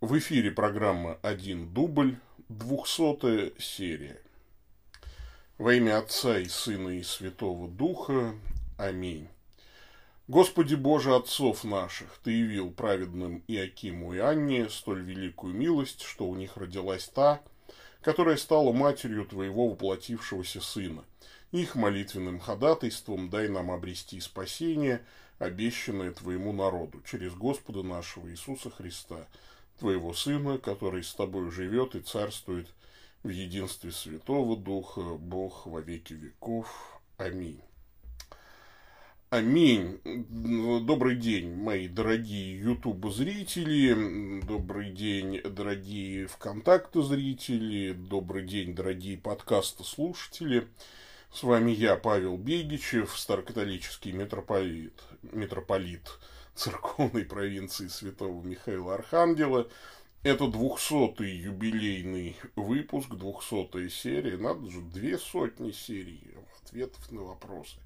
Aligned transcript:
В 0.00 0.16
эфире 0.16 0.52
программа 0.52 1.18
«Один 1.22 1.74
дубль», 1.74 2.18
двухсотая 2.48 3.50
серия. 3.58 4.22
Во 5.58 5.74
имя 5.74 5.98
Отца 5.98 6.38
и 6.38 6.46
Сына 6.46 6.90
и 6.90 7.02
Святого 7.02 7.66
Духа. 7.66 8.32
Аминь. 8.78 9.26
Господи 10.28 10.76
Боже 10.76 11.16
отцов 11.16 11.64
наших, 11.64 12.20
Ты 12.22 12.30
явил 12.30 12.70
праведным 12.70 13.42
Иакиму 13.48 14.14
и 14.14 14.18
Анне 14.18 14.70
столь 14.70 15.02
великую 15.02 15.54
милость, 15.54 16.02
что 16.02 16.28
у 16.28 16.36
них 16.36 16.56
родилась 16.56 17.08
та, 17.08 17.42
которая 18.00 18.36
стала 18.36 18.72
матерью 18.72 19.24
Твоего 19.24 19.68
воплотившегося 19.68 20.60
Сына. 20.60 21.02
Их 21.50 21.74
молитвенным 21.74 22.38
ходатайством 22.38 23.30
дай 23.30 23.48
нам 23.48 23.72
обрести 23.72 24.20
спасение, 24.20 25.04
обещанное 25.40 26.12
Твоему 26.12 26.52
народу, 26.52 27.02
через 27.04 27.34
Господа 27.34 27.82
нашего 27.82 28.30
Иисуса 28.30 28.70
Христа, 28.70 29.26
Твоего 29.78 30.12
Сына, 30.12 30.58
который 30.58 31.02
с 31.02 31.14
Тобой 31.14 31.50
живет 31.50 31.94
и 31.94 32.00
царствует 32.00 32.68
в 33.22 33.28
единстве 33.28 33.92
Святого 33.92 34.56
Духа, 34.56 35.00
Бог 35.14 35.66
во 35.66 35.80
веки 35.80 36.14
веков. 36.14 37.00
Аминь. 37.16 37.60
Аминь. 39.30 40.00
Добрый 40.86 41.14
день, 41.14 41.54
мои 41.54 41.86
дорогие 41.86 42.58
YouTube-зрители. 42.60 44.40
Добрый 44.40 44.90
день, 44.90 45.42
дорогие 45.42 46.26
ВКонтакте-зрители. 46.28 47.92
Добрый 47.92 48.46
день, 48.46 48.74
дорогие 48.74 49.18
подкасты-слушатели. 49.18 50.66
С 51.30 51.42
вами 51.42 51.72
я, 51.72 51.96
Павел 51.96 52.38
Бегичев, 52.38 53.18
старокатолический 53.18 54.12
митрополит, 54.12 54.98
митрополит 55.20 56.08
церковной 56.58 57.24
провинции 57.24 57.86
Святого 57.86 58.42
Михаила 58.42 58.94
Архангела. 58.94 59.68
Это 60.24 60.44
200-й 60.44 61.30
юбилейный 61.30 62.36
выпуск, 62.56 63.10
200-я 63.10 63.88
серия. 63.88 64.36
Надо 64.36 64.68
же, 64.70 64.80
две 64.80 65.16
сотни 65.16 65.70
серий 65.70 66.20
ответов 66.64 67.10
на 67.12 67.22
вопросы. 67.22 67.76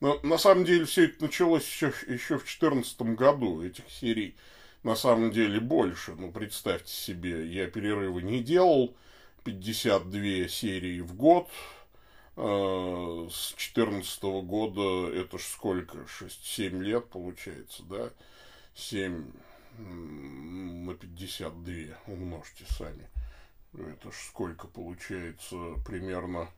Но 0.00 0.18
на 0.22 0.38
самом 0.38 0.64
деле 0.64 0.86
все 0.86 1.04
это 1.04 1.24
началось 1.24 1.64
еще, 1.64 1.92
еще 2.06 2.36
в 2.38 2.44
2014 2.44 3.02
году. 3.02 3.62
Этих 3.62 3.84
серий 3.90 4.34
на 4.82 4.94
самом 4.94 5.30
деле 5.30 5.60
больше. 5.60 6.14
Ну, 6.14 6.32
представьте 6.32 6.92
себе, 6.92 7.46
я 7.46 7.66
перерывы 7.66 8.22
не 8.22 8.42
делал. 8.42 8.96
52 9.44 10.48
серии 10.48 11.00
в 11.00 11.14
год. 11.14 11.48
Э, 12.40 13.26
с 13.32 13.52
2014 13.56 14.22
года 14.46 15.12
это 15.12 15.38
ж 15.38 15.42
сколько? 15.42 15.98
6-7 15.98 16.80
лет 16.80 17.08
получается, 17.10 17.82
да? 17.82 18.10
7 18.74 19.24
на 19.78 20.94
52 20.94 21.96
умножьте 22.06 22.64
сами. 22.68 23.08
Это 23.74 24.12
ж 24.12 24.14
сколько 24.28 24.68
получается 24.68 25.56
примерно 25.84 26.48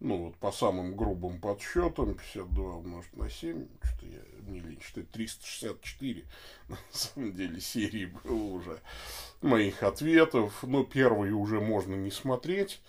ну 0.00 0.18
вот 0.18 0.36
по 0.36 0.52
самым 0.52 0.96
грубым 0.96 1.40
подсчетам, 1.40 2.14
52 2.14 2.74
умножить 2.74 3.16
на 3.16 3.30
7, 3.30 3.66
что 3.82 4.06
я 4.06 4.20
не 4.46 4.78
считать, 4.82 5.10
364 5.12 6.24
на 6.68 6.76
самом 6.90 7.32
деле 7.32 7.58
серии 7.58 8.12
было 8.24 8.42
уже 8.52 8.80
моих 9.40 9.82
ответов. 9.82 10.62
Но 10.62 10.84
первые 10.84 11.32
уже 11.32 11.58
можно 11.58 11.94
не 11.94 12.10
смотреть. 12.10 12.82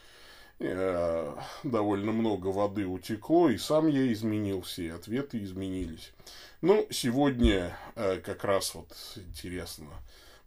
Э, 0.59 1.35
довольно 1.63 2.11
много 2.11 2.47
воды 2.47 2.85
утекло, 2.85 3.49
и 3.49 3.57
сам 3.57 3.87
я 3.87 4.11
изменился, 4.11 4.81
и 4.81 4.89
ответы 4.89 5.43
изменились. 5.43 6.13
Ну, 6.61 6.87
сегодня 6.89 7.77
э, 7.95 8.19
как 8.21 8.43
раз 8.43 8.73
вот 8.73 8.91
интересно 9.15 9.87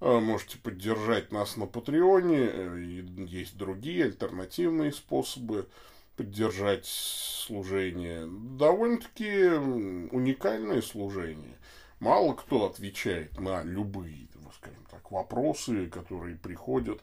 э, 0.00 0.20
Можете 0.20 0.58
поддержать 0.58 1.32
нас 1.32 1.56
на 1.56 1.66
Патреоне. 1.66 2.38
Э, 2.38 2.78
есть 3.26 3.56
другие 3.56 4.04
альтернативные 4.04 4.92
способы 4.92 5.68
поддержать 6.16 6.86
служение. 6.86 8.28
Довольно-таки 8.28 9.48
уникальное 10.10 10.82
служение. 10.82 11.56
Мало 12.00 12.34
кто 12.34 12.66
отвечает 12.66 13.40
на 13.40 13.62
любые, 13.62 14.28
скажем 14.56 14.84
так, 14.90 15.10
вопросы, 15.10 15.86
которые 15.86 16.36
приходят. 16.36 17.00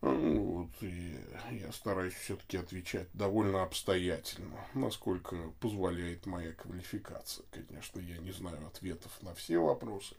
Ну, 0.00 0.40
вот, 0.40 0.82
и 0.82 1.18
я 1.50 1.72
стараюсь 1.72 2.14
все-таки 2.14 2.56
отвечать 2.56 3.08
довольно 3.14 3.64
обстоятельно, 3.64 4.64
насколько 4.74 5.36
позволяет 5.60 6.24
моя 6.26 6.52
квалификация. 6.52 7.44
Конечно, 7.50 7.98
я 8.00 8.18
не 8.18 8.30
знаю 8.30 8.64
ответов 8.66 9.10
на 9.22 9.34
все 9.34 9.58
вопросы. 9.58 10.14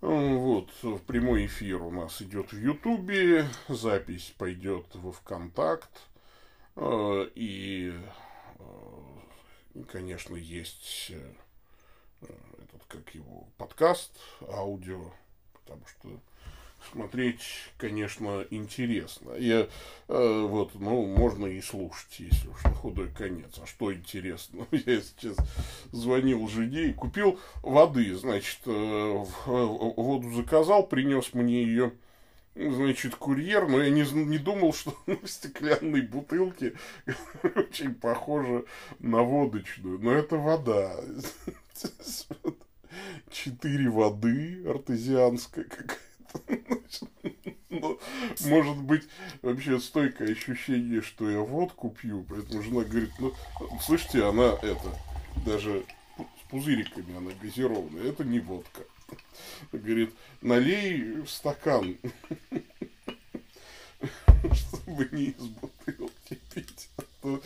Вот, 0.00 0.70
прямой 1.06 1.44
эфир 1.44 1.82
у 1.82 1.90
нас 1.90 2.22
идет 2.22 2.52
в 2.52 2.58
Ютубе, 2.58 3.46
запись 3.68 4.32
пойдет 4.38 4.86
во 4.94 5.12
ВКонтакт. 5.12 5.90
Э, 6.76 7.28
и, 7.34 7.92
э, 8.58 9.82
конечно, 9.92 10.36
есть 10.36 11.10
э, 11.10 11.34
этот, 12.22 12.82
как 12.88 13.14
его, 13.14 13.46
подкаст, 13.58 14.18
аудио, 14.48 15.12
потому 15.52 15.84
что 15.86 16.18
смотреть, 16.92 17.40
конечно, 17.76 18.44
интересно. 18.50 19.32
Я, 19.34 19.68
вот, 20.08 20.74
ну, 20.74 21.06
можно 21.06 21.46
и 21.46 21.60
слушать, 21.60 22.18
если 22.18 22.48
уж 22.48 22.62
на 22.64 22.74
худой 22.74 23.10
конец. 23.10 23.58
А 23.62 23.66
что 23.66 23.92
интересно? 23.92 24.66
Я 24.72 25.00
сейчас 25.00 25.36
звонил 25.92 26.48
жене 26.48 26.88
и 26.88 26.92
купил 26.92 27.38
воды, 27.62 28.14
значит, 28.14 28.60
воду 28.64 30.30
заказал, 30.32 30.86
принес 30.86 31.34
мне 31.34 31.62
ее 31.62 31.92
значит, 32.54 33.14
курьер, 33.14 33.68
но 33.68 33.82
я 33.82 33.90
не, 33.90 34.02
не 34.24 34.38
думал, 34.38 34.72
что 34.74 34.94
в 35.06 35.26
стеклянной 35.26 36.02
бутылке 36.02 36.74
очень 37.56 37.94
похоже 37.94 38.64
на 38.98 39.22
водочную. 39.22 39.98
Но 39.98 40.12
это 40.12 40.36
вода. 40.36 40.96
Четыре 43.30 43.88
воды 43.88 44.64
артезианская 44.66 45.64
какая-то. 45.64 46.09
Но, 47.70 47.98
может 48.46 48.76
быть, 48.78 49.04
вообще 49.42 49.78
стойкое 49.78 50.32
ощущение, 50.32 51.02
что 51.02 51.30
я 51.30 51.40
водку 51.40 51.90
пью. 51.90 52.24
Поэтому 52.28 52.62
жена 52.62 52.84
говорит, 52.84 53.12
ну, 53.18 53.32
слышите, 53.80 54.24
она 54.24 54.58
это, 54.62 54.98
даже 55.46 55.84
с 56.18 56.50
пузыриками 56.50 57.16
она 57.16 57.30
газированная. 57.40 58.10
Это 58.10 58.24
не 58.24 58.40
водка. 58.40 58.82
Говорит, 59.72 60.14
налей 60.40 61.22
в 61.22 61.28
стакан, 61.28 61.96
чтобы 64.52 65.08
не 65.12 65.26
из 65.26 65.44
бутылки 65.44 66.38
пить. 66.54 66.88
А 66.96 67.02
то 67.22 67.42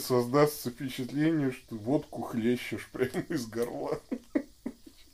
создастся 0.00 0.70
впечатление, 0.70 1.52
что 1.52 1.76
водку 1.76 2.22
хлещешь 2.22 2.88
прямо 2.92 3.24
из 3.28 3.46
горла. 3.46 4.00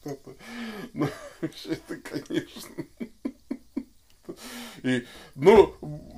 Это, 0.04 0.34
ну, 0.92 1.08
это, 1.40 1.96
конечно. 1.96 2.84
И, 4.82 5.06
ну, 5.34 5.74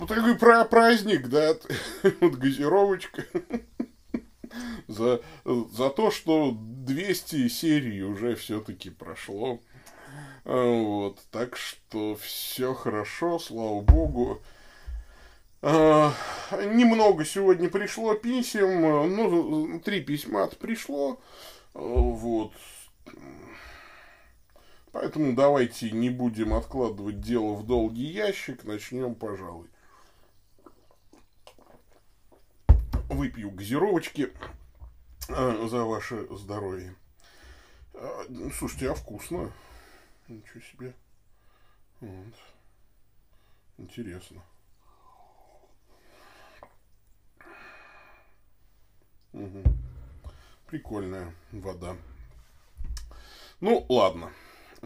такой 0.08 0.36
праздник, 0.36 1.28
да, 1.28 1.54
вот 2.20 2.34
газировочка 2.34 3.24
за, 4.88 5.20
за 5.44 5.90
то, 5.90 6.10
что 6.10 6.52
200 6.54 7.48
серий 7.48 8.02
уже 8.02 8.36
все-таки 8.36 8.90
прошло. 8.90 9.60
А, 10.44 10.82
вот, 10.82 11.20
так 11.30 11.56
что 11.56 12.16
все 12.16 12.74
хорошо, 12.74 13.38
слава 13.38 13.80
богу. 13.80 14.42
А, 15.60 16.14
немного 16.52 17.24
сегодня 17.24 17.68
пришло 17.68 18.14
писем, 18.14 18.82
ну, 19.14 19.80
три 19.80 20.00
письма 20.00 20.46
пришло, 20.46 21.20
вот. 21.72 22.52
Поэтому 24.94 25.34
давайте 25.34 25.90
не 25.90 26.08
будем 26.08 26.54
откладывать 26.54 27.20
дело 27.20 27.54
в 27.54 27.66
долгий 27.66 28.06
ящик, 28.06 28.62
начнем, 28.62 29.16
пожалуй. 29.16 29.68
Выпью 33.08 33.50
газировочки 33.50 34.32
э, 35.28 35.66
за 35.66 35.82
ваше 35.82 36.28
здоровье. 36.36 36.94
А, 37.94 38.24
слушайте, 38.56 38.88
а 38.88 38.94
вкусно. 38.94 39.52
Ничего 40.28 40.60
себе. 40.60 40.94
Вот. 41.98 42.34
Интересно. 43.78 44.44
Угу. 49.32 49.62
Прикольная 50.68 51.34
вода. 51.50 51.96
Ну, 53.60 53.84
ладно. 53.88 54.30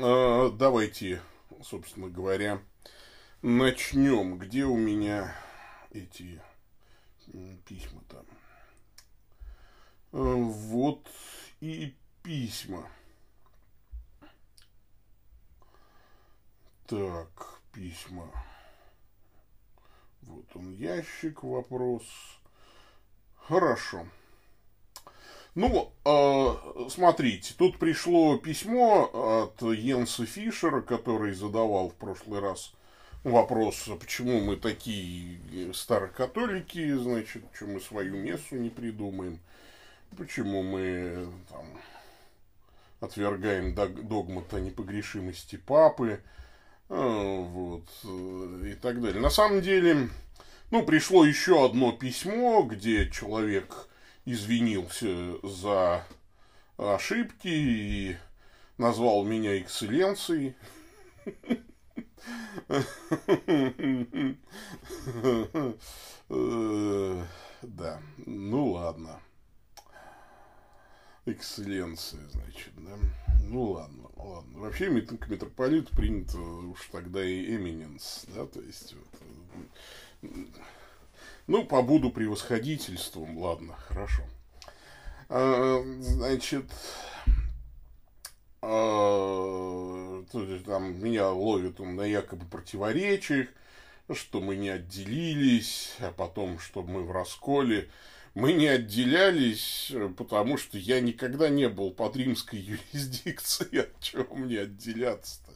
А, 0.01 0.51
давайте, 0.51 1.21
собственно 1.61 2.09
говоря, 2.09 2.63
начнем. 3.43 4.39
Где 4.39 4.65
у 4.65 4.77
меня 4.77 5.35
эти 5.91 6.41
письма-то? 7.65 8.25
А, 10.13 10.35
вот 10.35 11.05
и 11.61 11.97
письма. 12.23 12.89
Так, 16.87 17.61
письма. 17.73 18.31
Вот 20.23 20.47
он 20.55 20.75
ящик, 20.75 21.43
вопрос. 21.43 22.05
Хорошо. 23.35 24.07
Ну, 25.59 25.93
э, 26.05 26.89
смотрите, 26.89 27.53
тут 27.59 27.81
пришло 27.81 28.37
письмо 28.37 29.11
от 29.43 29.61
Йенса 29.61 30.25
Фишера, 30.25 30.83
который 30.83 31.35
задавал 31.35 31.89
в 31.89 31.95
прошлый 31.95 32.39
раз 32.39 32.73
вопрос, 33.25 33.89
а 33.89 33.97
почему 33.97 34.39
мы 34.39 34.55
такие 34.55 35.41
старокатолики, 35.75 36.93
значит, 36.93 37.45
почему 37.49 37.75
мы 37.75 37.81
свою 37.81 38.15
мессу 38.15 38.55
не 38.55 38.71
придумаем, 38.71 39.41
почему 40.17 40.63
мы 40.63 41.27
там, 41.49 41.67
отвергаем 43.01 43.75
догмат 43.75 44.55
о 44.55 44.61
непогрешимости 44.61 45.57
папы, 45.57 46.21
э, 46.89 46.95
вот, 46.95 47.83
и 48.65 48.75
так 48.81 49.03
далее. 49.03 49.21
На 49.21 49.31
самом 49.31 49.61
деле, 49.61 50.09
ну, 50.71 50.85
пришло 50.85 51.25
еще 51.25 51.65
одно 51.65 51.91
письмо, 51.91 52.63
где 52.63 53.11
человек 53.11 53.89
извинился 54.33 55.39
за 55.47 56.05
ошибки 56.77 57.49
и 57.49 58.17
назвал 58.77 59.25
меня 59.25 59.59
экселленцией. 59.59 60.55
Да, 67.63 68.01
ну 68.27 68.73
ладно. 68.73 69.21
Экселленция, 71.27 72.29
значит, 72.29 72.73
да. 72.77 72.97
Ну 73.43 73.71
ладно, 73.73 74.11
ладно. 74.17 74.59
Вообще 74.59 75.01
к 75.01 75.29
митрополиту 75.29 75.95
принято 75.95 76.39
уж 76.39 76.87
тогда 76.93 77.25
и 77.25 77.57
эминенс, 77.57 78.27
да, 78.29 78.47
то 78.47 78.61
есть 78.61 78.95
вот, 78.95 80.33
ну, 81.49 81.65
побуду 81.65 82.11
превосходительством, 82.11 83.39
ладно, 83.39 83.75
хорошо. 83.89 84.23
А, 85.31 85.83
значит, 86.01 86.67
а, 88.61 90.25
там 90.67 91.03
меня 91.03 91.31
ловят 91.31 91.79
на 91.81 92.03
якобы 92.03 92.45
противоречиях, 92.45 93.49
что 94.13 94.41
мы 94.41 94.57
не 94.57 94.69
отделились, 94.69 95.97
а 96.01 96.13
потом, 96.13 96.59
что 96.59 96.83
мы 96.83 97.03
в 97.03 97.11
расколе. 97.11 97.89
Мы 98.35 98.53
не 98.53 98.69
отделялись, 98.69 99.91
потому 100.17 100.59
что 100.59 100.77
я 100.77 101.01
никогда 101.01 101.49
не 101.49 101.69
был 101.69 101.91
под 101.93 102.15
римской 102.17 102.59
юрисдикцией. 102.93 103.83
От 103.83 104.01
чего 104.01 104.35
мне 104.35 104.61
отделяться-то? 104.61 105.53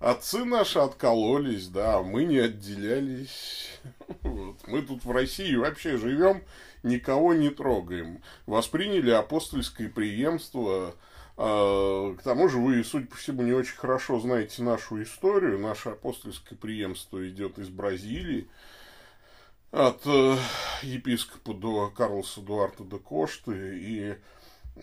Отцы 0.00 0.44
наши 0.44 0.78
откололись, 0.78 1.68
да, 1.68 2.02
мы 2.02 2.24
не 2.24 2.38
отделялись. 2.38 3.70
Вот. 4.22 4.56
Мы 4.66 4.82
тут 4.82 5.04
в 5.04 5.10
России 5.10 5.54
вообще 5.54 5.96
живем, 5.98 6.42
никого 6.82 7.34
не 7.34 7.50
трогаем. 7.50 8.22
Восприняли 8.46 9.10
апостольское 9.10 9.88
преемство. 9.88 10.94
А, 11.36 12.14
к 12.14 12.22
тому 12.22 12.48
же 12.48 12.58
вы, 12.58 12.82
судя 12.84 13.06
по 13.06 13.16
всему, 13.16 13.42
не 13.42 13.52
очень 13.52 13.76
хорошо 13.76 14.20
знаете 14.20 14.62
нашу 14.62 15.02
историю. 15.02 15.58
Наше 15.58 15.90
апостольское 15.90 16.58
преемство 16.58 17.26
идет 17.28 17.58
из 17.58 17.68
Бразилии. 17.68 18.48
От 19.70 20.02
э, 20.06 20.36
епископа 20.82 21.52
до 21.52 21.90
Карлоса 21.90 22.40
Дуарта 22.40 22.84
де 22.84 22.98
Кошты. 22.98 23.78
И, 23.78 24.16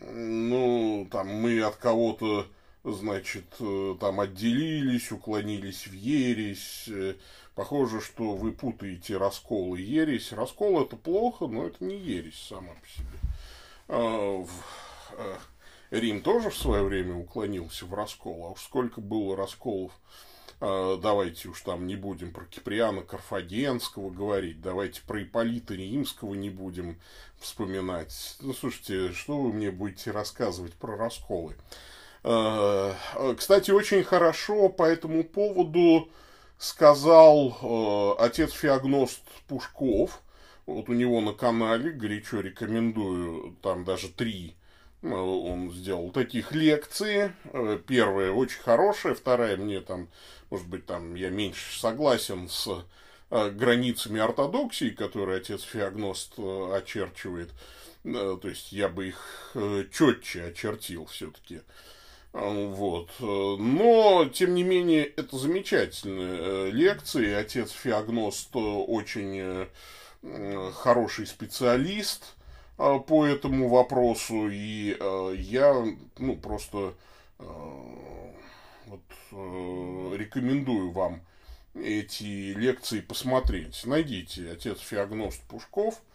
ну, 0.02 1.07
там 1.12 1.28
мы 1.28 1.62
от 1.62 1.75
кого-то 1.78 2.48
значит, 2.83 3.45
э, 3.60 3.95
там 4.00 4.19
отделились, 4.19 5.12
уклонились 5.12 5.88
в 5.88 5.94
ересь. 5.94 6.86
Э, 6.88 7.16
похоже, 7.56 8.01
что 8.01 8.36
вы 8.36 8.51
путаете 8.51 9.18
раскол 9.18 9.75
и 9.75 9.81
ересь. 9.81 10.31
Раскол 10.31 10.81
это 10.81 10.95
плохо, 10.95 11.48
но 11.48 11.68
это 11.68 11.83
не 11.83 11.98
ересь 11.98 12.39
сама 12.48 12.74
по 12.74 12.88
себе. 12.88 13.19
А, 13.88 14.45
э, 15.18 15.38
Рим 15.92 16.22
тоже 16.22 16.50
в 16.50 16.57
свое 16.57 16.83
время 16.83 17.16
уклонился 17.16 17.86
в 17.86 17.94
раскол, 17.94 18.45
а 18.45 18.50
уж 18.51 18.62
сколько 18.62 19.01
было 19.01 19.36
расколов, 19.36 19.92
а, 20.62 20.98
давайте 20.98 21.50
уж 21.50 21.60
там 21.62 21.86
не 21.86 21.98
будем 21.98 22.31
про 22.31 22.45
Киприана 22.45 23.01
Карфагенского 23.01 24.10
говорить, 24.10 24.62
давайте 24.62 25.01
про 25.01 25.22
Иполита 25.22 25.74
Римского 25.74 26.33
не 26.33 26.50
будем 26.50 26.98
вспоминать. 27.39 28.38
Ну, 28.39 28.54
слушайте, 28.54 29.12
что 29.12 29.42
вы 29.42 29.51
мне 29.51 29.72
будете 29.72 30.12
рассказывать 30.12 30.74
про 30.75 30.95
расколы? 30.95 31.56
Э, 32.23 32.94
кстати, 33.38 33.71
очень 33.71 34.03
хорошо 34.03 34.69
по 34.69 34.83
этому 34.83 35.23
поводу 35.23 36.09
сказал 36.57 37.57
э, 37.62 38.23
отец 38.23 38.51
Феогност 38.53 39.21
Пушков. 39.47 40.21
Вот 40.68 40.89
у 40.89 40.94
него 40.94 41.21
на 41.21 41.33
канале, 41.33 41.92
горячо 41.92 42.40
рекомендую, 42.42 43.56
там 43.61 43.83
даже 43.83 44.09
три 44.09 44.56
э, 45.01 45.07
он 45.07 45.71
сделал 45.71 46.11
таких 46.11 46.51
лекций. 46.51 47.31
Первая 47.87 48.31
очень 48.31 48.61
хорошая, 48.61 49.16
вторая 49.16 49.57
мне 49.57 49.81
там, 49.81 50.07
может 50.51 50.68
быть, 50.68 50.85
там 50.85 51.16
я 51.16 51.30
меньше 51.30 51.80
согласен 51.80 52.49
с 52.49 52.85
границами 53.31 54.19
ортодоксии, 54.19 54.90
которые 54.90 55.37
отец 55.37 55.63
Феогност 55.63 56.37
очерчивает. 56.37 57.49
То 58.04 58.42
есть 58.44 58.73
я 58.73 58.90
бы 58.90 59.07
их 59.07 59.56
четче 59.92 60.45
очертил 60.47 61.06
все-таки. 61.06 61.61
Вот. 62.33 63.09
Но, 63.19 64.30
тем 64.33 64.56
не 64.56 64.64
менее, 64.64 65.06
это 65.06 65.38
замечательные 65.38 66.38
э, 66.40 66.69
лекции. 66.71 67.33
Отец 67.33 67.71
Феогност 67.71 68.50
очень 68.54 69.68
э, 70.23 70.71
хороший 70.73 71.28
специалист 71.28 72.35
э, 72.78 73.00
по 73.06 73.26
этому 73.26 73.68
вопросу. 73.68 74.47
И 74.50 74.97
я 75.38 75.85
ну, 76.18 76.38
просто 76.38 76.94
вот, 78.85 79.02
рекомендую 80.16 80.92
вам 80.92 81.21
эти 81.73 82.54
лекции 82.54 83.02
посмотреть. 83.02 83.81
Найдите 83.85 84.52
отец 84.52 84.80
Феогност 84.80 85.42
Пушков– 85.50 86.02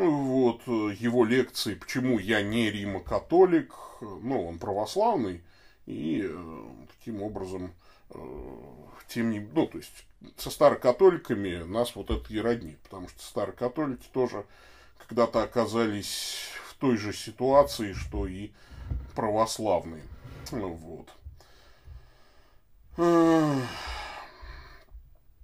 вот 0.00 0.66
его 0.66 1.24
лекции 1.24 1.74
«Почему 1.74 2.18
я 2.18 2.42
не 2.42 2.70
римокатолик», 2.70 3.74
ну, 4.00 4.46
он 4.46 4.58
православный, 4.58 5.42
и 5.86 6.24
э, 6.24 6.64
таким 6.98 7.22
образом, 7.22 7.72
э, 8.10 8.18
тем 9.08 9.30
не, 9.30 9.40
ну, 9.40 9.66
то 9.66 9.78
есть, 9.78 10.06
со 10.36 10.50
старокатоликами 10.50 11.62
нас 11.64 11.94
вот 11.94 12.10
это 12.10 12.32
и 12.32 12.38
роднит, 12.38 12.78
потому 12.80 13.08
что 13.08 13.22
старокатолики 13.22 14.06
тоже 14.12 14.44
когда-то 15.06 15.42
оказались 15.42 16.48
в 16.68 16.74
той 16.74 16.96
же 16.96 17.12
ситуации, 17.12 17.92
что 17.92 18.26
и 18.26 18.50
православные. 19.14 20.02
Ну, 20.52 20.72
вот. 20.72 21.08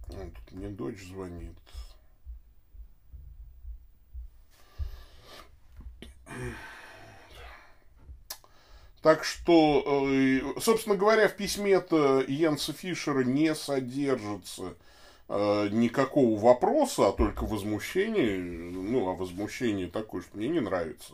Тут 0.09 0.53
мне 0.53 0.69
дочь 0.69 1.03
звонит. 1.05 1.57
Так 9.07 9.23
что, 9.23 10.09
э, 10.11 10.41
собственно 10.61 10.97
говоря, 10.97 11.29
в 11.29 11.37
письме-то 11.37 12.25
Йенса 12.27 12.73
Фишера 12.73 13.23
не 13.23 13.55
содержится 13.55 14.75
э, 15.29 15.69
никакого 15.71 16.37
вопроса, 16.41 17.09
а 17.09 17.13
только 17.13 17.45
возмущение, 17.45 18.37
ну, 18.39 19.09
а 19.09 19.15
возмущение 19.15 19.87
такое, 19.87 20.23
что 20.23 20.37
мне 20.37 20.49
не 20.49 20.59
нравится, 20.59 21.13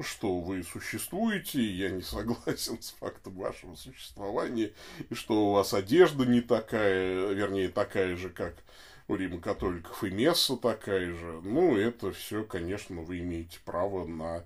что 0.00 0.40
вы 0.40 0.62
существуете, 0.62 1.62
я 1.62 1.90
не 1.90 2.00
согласен 2.00 2.80
с 2.80 2.92
фактом 2.98 3.34
вашего 3.34 3.74
существования, 3.74 4.72
и 5.10 5.14
что 5.14 5.48
у 5.48 5.52
вас 5.52 5.74
одежда 5.74 6.24
не 6.24 6.40
такая, 6.40 7.32
вернее, 7.34 7.68
такая 7.68 8.16
же, 8.16 8.30
как 8.30 8.54
у 9.08 9.16
римо-католиков, 9.16 10.04
и 10.04 10.10
месса 10.10 10.56
такая 10.56 11.12
же. 11.12 11.40
Ну, 11.42 11.76
это 11.76 12.12
все, 12.12 12.44
конечно, 12.44 13.00
вы 13.00 13.20
имеете 13.20 13.58
право 13.64 14.06
на 14.06 14.44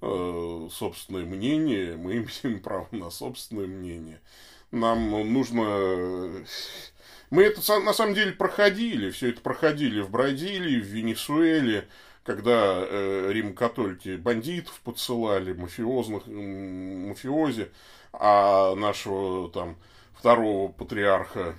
э, 0.00 0.68
собственное 0.70 1.24
мнение, 1.24 1.96
мы 1.96 2.12
имеем 2.44 2.60
право 2.60 2.88
на 2.92 3.10
собственное 3.10 3.66
мнение. 3.66 4.20
Нам 4.70 5.10
нужно... 5.32 6.44
Мы 7.30 7.42
это 7.42 7.80
на 7.80 7.92
самом 7.92 8.14
деле 8.14 8.32
проходили, 8.32 9.10
все 9.10 9.30
это 9.30 9.40
проходили 9.40 10.00
в 10.00 10.10
Бразилии, 10.10 10.80
в 10.80 10.84
Венесуэле, 10.84 11.88
когда 12.22 12.84
э, 12.86 13.30
рим-католики 13.32 14.16
бандитов 14.16 14.80
подсылали, 14.84 15.52
мафиозных, 15.52 16.26
мафиози, 16.26 17.70
а 18.12 18.76
нашего 18.76 19.50
там 19.50 19.76
второго 20.14 20.70
патриарха 20.70 21.56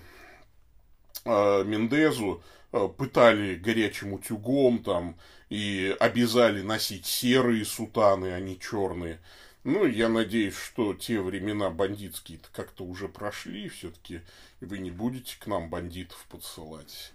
Мендезу 1.25 2.43
э, 2.71 2.87
пытали 2.97 3.55
горячим 3.55 4.13
утюгом 4.13 4.83
там 4.83 5.15
и 5.49 5.95
обязали 5.99 6.61
носить 6.61 7.05
серые 7.05 7.65
сутаны, 7.65 8.33
а 8.33 8.39
не 8.39 8.59
черные. 8.59 9.19
Ну, 9.63 9.87
я 9.87 10.09
надеюсь, 10.09 10.55
что 10.55 10.93
те 10.93 11.19
времена 11.19 11.71
бандитские 11.71 12.39
как-то 12.53 12.83
уже 12.83 13.07
прошли, 13.07 13.67
все-таки 13.69 14.21
вы 14.61 14.77
не 14.77 14.91
будете 14.91 15.37
к 15.39 15.47
нам 15.47 15.71
бандитов 15.71 16.23
подсылать. 16.29 17.11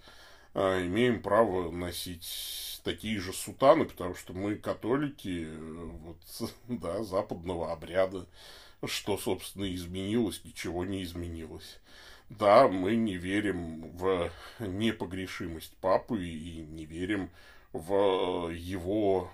А 0.52 0.84
имеем 0.84 1.22
право 1.22 1.70
носить 1.70 2.80
такие 2.82 3.20
же 3.20 3.32
сутаны, 3.32 3.84
потому 3.84 4.16
что 4.16 4.32
мы 4.32 4.56
католики, 4.56 5.46
вот, 5.52 6.18
да, 6.68 7.04
западного 7.04 7.72
обряда. 7.72 8.26
Что, 8.84 9.16
собственно, 9.16 9.72
изменилось, 9.72 10.40
ничего 10.42 10.84
не 10.84 11.04
изменилось. 11.04 11.78
Да, 12.30 12.68
мы 12.68 12.94
не 12.94 13.16
верим 13.16 13.90
в 13.96 14.30
непогрешимость 14.60 15.76
папы 15.80 16.24
и 16.24 16.62
не 16.62 16.84
верим 16.86 17.28
в 17.72 18.50
его 18.50 19.30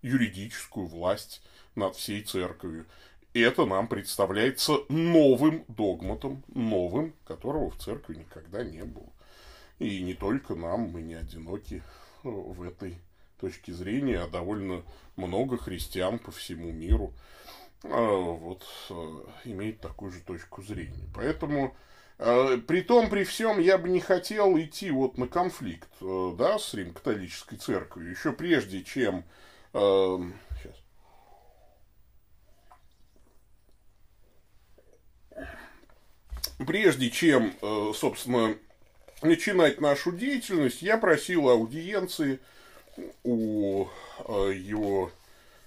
юридическую 0.00 0.86
власть 0.86 1.42
над 1.74 1.96
всей 1.96 2.22
церковью. 2.22 2.86
И 3.32 3.40
это 3.40 3.66
нам 3.66 3.88
представляется 3.88 4.78
новым 4.88 5.64
догматом, 5.66 6.44
новым, 6.54 7.12
которого 7.26 7.70
в 7.70 7.76
церкви 7.78 8.14
никогда 8.14 8.62
не 8.62 8.84
было. 8.84 9.08
И 9.80 10.00
не 10.02 10.14
только 10.14 10.54
нам, 10.54 10.82
мы 10.82 11.02
не 11.02 11.14
одиноки 11.14 11.82
э, 12.22 12.28
в 12.28 12.62
этой 12.62 12.96
точке 13.40 13.72
зрения, 13.72 14.20
а 14.20 14.28
довольно 14.28 14.84
много 15.16 15.58
христиан 15.58 16.20
по 16.20 16.30
всему 16.30 16.70
миру 16.70 17.12
э, 17.12 17.43
вот, 17.84 18.64
э, 18.90 18.94
имеет 19.44 19.80
такую 19.80 20.10
же 20.10 20.20
точку 20.20 20.62
зрения. 20.62 21.08
Поэтому, 21.14 21.76
при 22.16 22.80
том, 22.80 23.10
при 23.10 23.24
всем, 23.24 23.58
я 23.58 23.76
бы 23.76 23.88
не 23.88 24.00
хотел 24.00 24.58
идти 24.58 24.90
вот 24.90 25.18
на 25.18 25.26
конфликт 25.26 25.88
да, 26.00 26.58
с 26.58 26.72
Рим-католической 26.72 27.56
церковью, 27.56 28.10
еще 28.10 28.32
прежде, 28.32 28.84
чем 28.84 29.24
сейчас, 29.72 30.76
прежде 36.66 37.10
чем, 37.10 37.54
э, 37.60 37.92
собственно, 37.94 38.56
начинать 39.22 39.80
нашу 39.80 40.12
деятельность, 40.12 40.82
я 40.82 40.98
просил 40.98 41.48
аудиенции 41.48 42.40
у 43.22 43.86
э, 44.26 44.52
его 44.54 45.10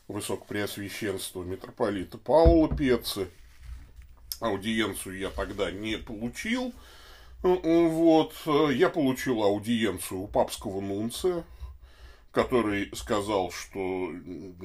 высокопреосвященства 0.08 1.44
митрополита 1.44 2.18
Паула 2.18 2.74
Пецы. 2.76 3.28
Аудиенцию 4.40 5.18
я 5.18 5.30
тогда 5.30 5.72
не 5.72 5.98
получил. 5.98 6.74
Вот, 7.44 8.34
я 8.72 8.90
получил 8.90 9.44
аудиенцию 9.44 10.22
у 10.22 10.28
папского 10.28 10.82
нунция, 10.82 11.44
который 12.32 12.90
сказал, 12.96 13.52
что 13.52 13.80
у 13.80 14.12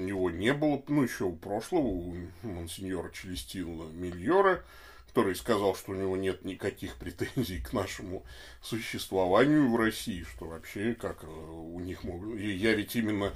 него 0.01 0.31
не 0.31 0.55
было, 0.55 0.83
ну, 0.89 1.03
еще 1.03 1.25
у 1.25 1.37
прошлого, 1.37 1.87
у 1.87 2.17
монсеньора 2.43 3.11
Челестина 3.11 3.85
Мильора, 3.93 4.65
который 5.13 5.35
сказал, 5.37 5.77
что 5.77 5.93
у 5.93 5.95
него 5.95 6.17
нет 6.17 6.43
никаких 6.43 6.97
претензий 6.97 7.61
к 7.61 7.75
нашему 7.75 8.25
существованию 8.63 9.71
в 9.71 9.77
России, 9.77 10.25
что 10.25 10.47
вообще 10.47 10.95
как 10.95 11.25
э, 11.25 11.27
у 11.27 11.79
них 11.81 12.03
могут... 12.03 12.41
Я 12.41 12.73
ведь 12.73 12.97
именно 12.97 13.35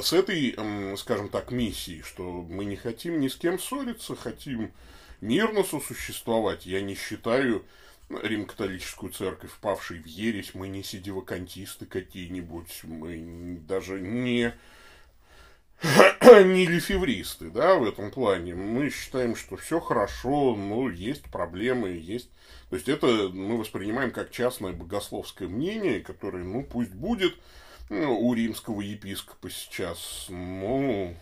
с 0.00 0.14
этой, 0.14 0.56
скажем 0.96 1.28
так, 1.28 1.50
миссией, 1.50 2.00
что 2.00 2.24
мы 2.24 2.64
не 2.64 2.76
хотим 2.76 3.20
ни 3.20 3.28
с 3.28 3.36
кем 3.36 3.58
ссориться, 3.58 4.16
хотим 4.16 4.72
мирно 5.20 5.64
сосуществовать. 5.64 6.64
Я 6.64 6.80
не 6.80 6.94
считаю 6.94 7.62
Рим-католическую 8.08 9.12
церковь, 9.12 9.50
впавшей 9.50 9.98
в 9.98 10.06
ересь, 10.06 10.54
мы 10.54 10.68
не 10.68 10.82
сидевакантисты 10.82 11.84
какие-нибудь, 11.84 12.84
мы 12.84 13.58
даже 13.68 14.00
не 14.00 14.54
не 16.44 16.66
лефевристы, 16.66 17.50
да, 17.50 17.74
в 17.74 17.84
этом 17.84 18.10
плане. 18.10 18.54
Мы 18.54 18.90
считаем, 18.90 19.34
что 19.34 19.56
все 19.56 19.80
хорошо, 19.80 20.54
но 20.54 20.88
есть 20.88 21.24
проблемы, 21.24 21.90
есть... 21.90 22.30
То 22.70 22.76
есть 22.76 22.88
это 22.88 23.06
мы 23.06 23.58
воспринимаем 23.58 24.12
как 24.12 24.30
частное 24.30 24.72
богословское 24.72 25.48
мнение, 25.48 26.00
которое, 26.00 26.44
ну, 26.44 26.62
пусть 26.62 26.92
будет 26.92 27.34
ну, 27.90 28.18
у 28.18 28.34
римского 28.34 28.80
епископа 28.80 29.50
сейчас, 29.50 30.26
ну, 30.28 31.14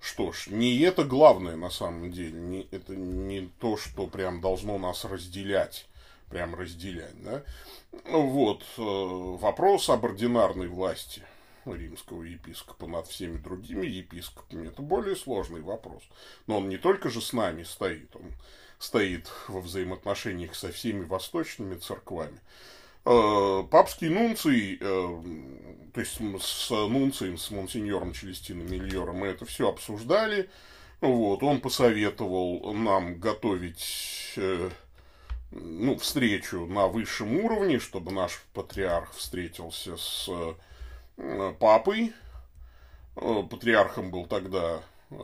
что 0.00 0.32
ж, 0.32 0.48
не 0.48 0.78
это 0.80 1.04
главное 1.04 1.56
на 1.56 1.70
самом 1.70 2.10
деле, 2.10 2.32
не, 2.32 2.66
это 2.70 2.96
не 2.96 3.50
то, 3.60 3.76
что 3.76 4.06
прям 4.06 4.40
должно 4.40 4.78
нас 4.78 5.04
разделять, 5.04 5.86
прям 6.28 6.54
разделять, 6.54 7.22
да. 7.22 7.42
Вот, 8.04 8.64
э, 8.78 8.82
вопрос 8.82 9.90
об 9.90 10.04
ординарной 10.04 10.68
власти– 10.68 11.22
римского 11.64 12.22
епископа 12.22 12.86
над 12.86 13.06
всеми 13.06 13.38
другими 13.38 13.86
епископами, 13.86 14.68
это 14.68 14.82
более 14.82 15.16
сложный 15.16 15.60
вопрос. 15.60 16.02
Но 16.46 16.58
он 16.58 16.68
не 16.68 16.78
только 16.78 17.10
же 17.10 17.20
с 17.20 17.32
нами 17.32 17.62
стоит, 17.62 18.14
он 18.16 18.32
стоит 18.78 19.30
во 19.48 19.60
взаимоотношениях 19.60 20.54
со 20.54 20.72
всеми 20.72 21.04
восточными 21.04 21.76
церквами. 21.76 22.40
Э, 23.04 23.62
папский 23.70 24.08
нунций, 24.08 24.78
э, 24.80 25.22
то 25.94 26.00
есть 26.00 26.20
с 26.40 26.70
нунцием, 26.70 27.38
с 27.38 27.50
монсеньором 27.50 28.12
Челестином 28.12 28.70
Мильором 28.70 29.16
мы 29.16 29.28
это 29.28 29.44
все 29.44 29.68
обсуждали. 29.68 30.50
Вот, 31.00 31.42
он 31.42 31.60
посоветовал 31.60 32.74
нам 32.74 33.18
готовить 33.18 34.34
э, 34.36 34.70
ну, 35.50 35.96
встречу 35.96 36.66
на 36.66 36.88
высшем 36.88 37.36
уровне, 37.36 37.78
чтобы 37.78 38.12
наш 38.12 38.42
патриарх 38.52 39.14
встретился 39.14 39.96
с 39.96 40.28
папой. 41.58 42.12
Э, 43.16 43.42
патриархом 43.48 44.10
был 44.10 44.26
тогда 44.26 44.82
э, 45.10 45.16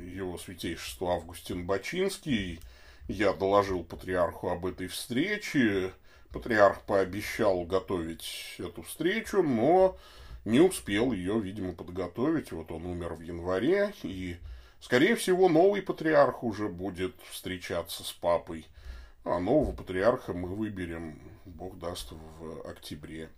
его 0.00 0.38
святейшество 0.38 1.14
Августин 1.14 1.66
Бачинский. 1.66 2.60
Я 3.08 3.32
доложил 3.32 3.84
патриарху 3.84 4.48
об 4.50 4.66
этой 4.66 4.88
встрече. 4.88 5.92
Патриарх 6.32 6.82
пообещал 6.82 7.64
готовить 7.64 8.56
эту 8.58 8.82
встречу, 8.82 9.42
но 9.42 9.96
не 10.44 10.60
успел 10.60 11.12
ее, 11.12 11.40
видимо, 11.40 11.72
подготовить. 11.72 12.52
Вот 12.52 12.70
он 12.70 12.86
умер 12.86 13.14
в 13.14 13.20
январе, 13.22 13.94
и, 14.02 14.36
скорее 14.80 15.16
всего, 15.16 15.48
новый 15.48 15.80
патриарх 15.80 16.42
уже 16.42 16.68
будет 16.68 17.14
встречаться 17.30 18.04
с 18.04 18.12
папой. 18.12 18.66
А 19.24 19.38
нового 19.38 19.72
патриарха 19.72 20.32
мы 20.34 20.54
выберем, 20.54 21.18
Бог 21.46 21.78
даст, 21.78 22.12
в 22.12 22.68
октябре. 22.68 23.30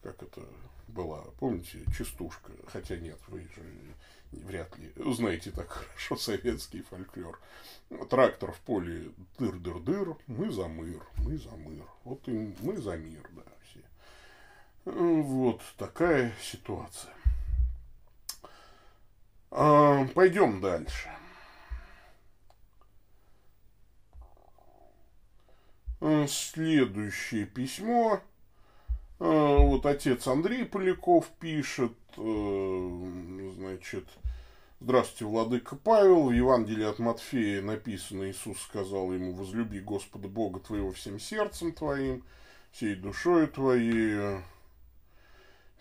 Как 0.01 0.21
это 0.21 0.41
была, 0.87 1.23
помните, 1.39 1.85
частушка, 1.97 2.51
хотя 2.67 2.97
нет, 2.97 3.19
вы 3.27 3.41
же 3.41 3.95
вряд 4.31 4.77
ли 4.77 4.91
знаете 5.13 5.51
так 5.51 5.69
хорошо 5.69 6.17
советский 6.17 6.81
фольклор. 6.81 7.39
Трактор 8.09 8.51
в 8.51 8.59
поле 8.61 9.11
дыр-дыр-дыр, 9.37 10.17
мы 10.27 10.51
за 10.51 10.67
мир, 10.67 11.03
мы 11.17 11.37
за 11.37 11.51
мир. 11.51 11.85
Вот 12.03 12.27
и 12.27 12.53
мы 12.61 12.77
за 12.77 12.97
мир, 12.97 13.27
да, 13.31 13.43
все. 13.63 13.79
Вот 14.85 15.61
такая 15.77 16.33
ситуация. 16.41 17.13
А, 19.55 20.07
пойдем 20.15 20.61
дальше. 20.61 21.09
Следующее 26.27 27.45
письмо. 27.45 28.19
А, 29.19 29.57
вот 29.57 29.85
отец 29.85 30.25
Андрей 30.27 30.65
Поляков 30.65 31.27
пишет, 31.39 31.93
э, 32.17 33.51
значит, 33.55 34.05
Здравствуйте, 34.79 35.25
Владыка 35.25 35.75
Павел. 35.75 36.23
В 36.23 36.31
Евангелии 36.31 36.83
от 36.83 36.99
Матфея 36.99 37.61
написано, 37.61 38.29
Иисус 38.29 38.59
сказал 38.59 39.13
ему, 39.13 39.33
возлюби 39.33 39.79
Господа 39.79 40.27
Бога 40.27 40.59
твоего 40.59 40.91
всем 40.91 41.19
сердцем 41.19 41.71
твоим, 41.71 42.23
всей 42.71 42.95
душою 42.95 43.47
твоей, 43.47 44.41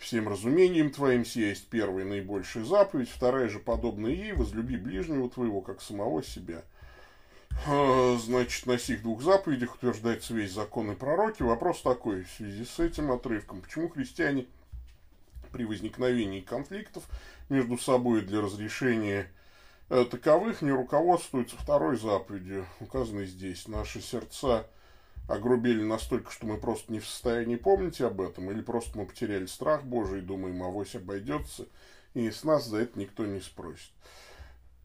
всем 0.03 0.29
разумением 0.29 0.91
твоим, 0.91 1.25
сия 1.25 1.51
есть 1.51 1.69
первая 1.69 2.05
наибольшая 2.05 2.65
заповедь, 2.65 3.09
вторая 3.09 3.49
же 3.49 3.59
подобная 3.59 4.11
ей, 4.11 4.33
возлюби 4.33 4.77
ближнего 4.77 5.31
твоего, 5.31 5.61
как 5.61 5.81
самого 5.81 6.23
себя. 6.23 6.63
Значит, 7.67 8.67
на 8.67 8.79
сих 8.79 9.03
двух 9.03 9.23
заповедях 9.23 9.77
утверждается 9.77 10.35
весь 10.35 10.53
закон 10.53 10.91
и 10.91 10.95
пророки. 10.95 11.43
Вопрос 11.43 11.83
такой 11.83 12.25
в 12.25 12.31
связи 12.31 12.65
с 12.65 12.81
этим 12.81 13.13
отрывком. 13.13 13.61
Почему 13.61 13.89
христиане 13.89 14.47
при 15.53 15.65
возникновении 15.65 16.41
конфликтов 16.41 17.05
между 17.49 17.79
собой 17.79 18.23
для 18.23 18.41
разрешения 18.41 19.31
э, 19.91 20.05
таковых 20.11 20.63
не 20.63 20.73
руководствуются 20.73 21.57
второй 21.57 21.97
заповедью, 21.99 22.67
указанной 22.81 23.27
здесь. 23.27 23.69
Наши 23.69 24.01
сердца 24.01 24.67
огрубели 25.29 25.83
настолько, 25.83 26.31
что 26.31 26.47
мы 26.47 26.59
просто 26.59 26.93
не 26.93 27.01
в 27.01 27.07
состоянии 27.07 27.57
помнить 27.57 28.01
об 28.01 28.21
этом, 28.21 28.51
или 28.51 28.61
просто 28.61 28.99
мы 28.99 29.07
потеряли 29.07 29.47
страх 29.47 29.85
Божий 29.85 30.19
и 30.19 30.23
думаем, 30.23 30.63
авось 30.63 30.95
обойдется, 30.95 31.67
и 32.15 32.31
с 32.31 32.45
нас 32.45 32.67
за 32.67 32.79
это 32.79 32.99
никто 32.99 33.25
не 33.25 33.41
спросит. 33.41 33.91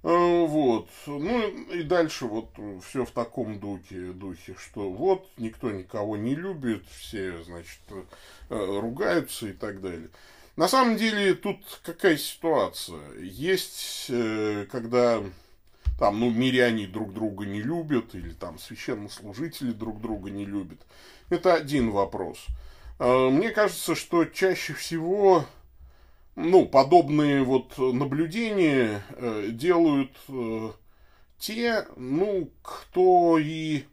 Э, 0.04 0.46
вот. 0.46 0.90
Ну 1.06 1.50
и 1.72 1.84
дальше 1.84 2.26
вот 2.26 2.52
все 2.86 3.04
в 3.04 3.12
таком 3.12 3.60
духе, 3.60 4.14
духе, 4.14 4.56
что 4.58 4.90
вот 4.90 5.28
никто 5.38 5.72
никого 5.72 6.16
не 6.18 6.36
любит, 6.36 6.86
все, 6.88 7.44
значит, 7.44 7.80
э, 8.50 8.80
ругаются 8.80 9.48
и 9.48 9.54
так 9.54 9.82
далее. 9.82 10.10
На 10.56 10.68
самом 10.68 10.98
деле 10.98 11.34
тут 11.34 11.82
какая 11.84 12.18
ситуация? 12.18 13.14
Есть, 13.20 14.08
э, 14.10 14.66
когда 14.72 15.24
там, 15.98 16.20
ну, 16.20 16.30
миряне 16.30 16.88
друг 16.88 17.14
друга 17.14 17.46
не 17.46 17.62
любят, 17.62 18.16
или 18.16 18.32
там 18.34 18.60
священнослужители 18.60 19.72
друг 19.72 20.02
друга 20.02 20.30
не 20.30 20.46
любят. 20.46 20.86
Это 21.30 21.54
один 21.54 21.92
вопрос. 21.92 22.46
А, 23.00 23.30
мне 23.30 23.50
кажется, 23.50 23.96
что 23.96 24.26
чаще 24.26 24.74
всего, 24.74 25.46
ну, 26.36 26.66
подобные 26.68 27.44
вот 27.44 27.78
наблюдения 27.78 29.02
э, 29.10 29.50
делают 29.52 30.16
э, 30.30 30.72
те, 31.40 31.88
ну, 31.96 32.52
кто 32.62 33.38
и, 33.40 33.84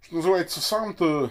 что 0.00 0.16
называется, 0.16 0.60
сам-то 0.60 1.30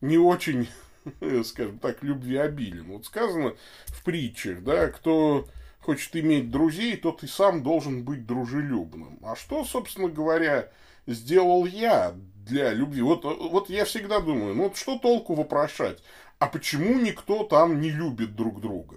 не 0.00 0.18
очень 0.18 0.68
скажем 1.44 1.78
так, 1.78 2.02
любвеобилен. 2.02 2.84
Вот 2.84 3.06
сказано 3.06 3.54
в 3.86 4.04
притчах, 4.04 4.62
да, 4.62 4.88
кто 4.88 5.48
хочет 5.84 6.16
иметь 6.16 6.50
друзей, 6.50 6.96
тот 6.96 7.22
и 7.22 7.26
сам 7.26 7.62
должен 7.62 8.04
быть 8.04 8.26
дружелюбным. 8.26 9.18
А 9.22 9.36
что, 9.36 9.64
собственно 9.64 10.08
говоря, 10.08 10.70
сделал 11.06 11.66
я 11.66 12.14
для 12.46 12.72
любви? 12.72 13.02
Вот, 13.02 13.24
вот 13.24 13.68
я 13.68 13.84
всегда 13.84 14.20
думаю, 14.20 14.54
ну 14.54 14.64
вот 14.64 14.76
что 14.76 14.98
толку 14.98 15.34
вопрошать? 15.34 16.02
А 16.38 16.46
почему 16.46 16.98
никто 16.98 17.44
там 17.44 17.80
не 17.80 17.90
любит 17.90 18.34
друг 18.34 18.60
друга? 18.60 18.96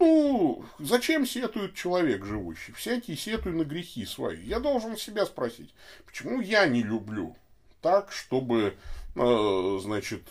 Ну, 0.00 0.64
зачем 0.80 1.24
сетует 1.24 1.74
человек 1.74 2.24
живущий? 2.24 2.72
Всякий 2.72 3.16
сетует 3.16 3.56
на 3.56 3.62
грехи 3.62 4.04
свои. 4.04 4.42
Я 4.42 4.58
должен 4.58 4.96
себя 4.96 5.24
спросить, 5.26 5.72
почему 6.04 6.40
я 6.40 6.66
не 6.66 6.82
люблю 6.82 7.36
так, 7.80 8.10
чтобы, 8.10 8.76
э, 9.14 9.78
значит, 9.80 10.22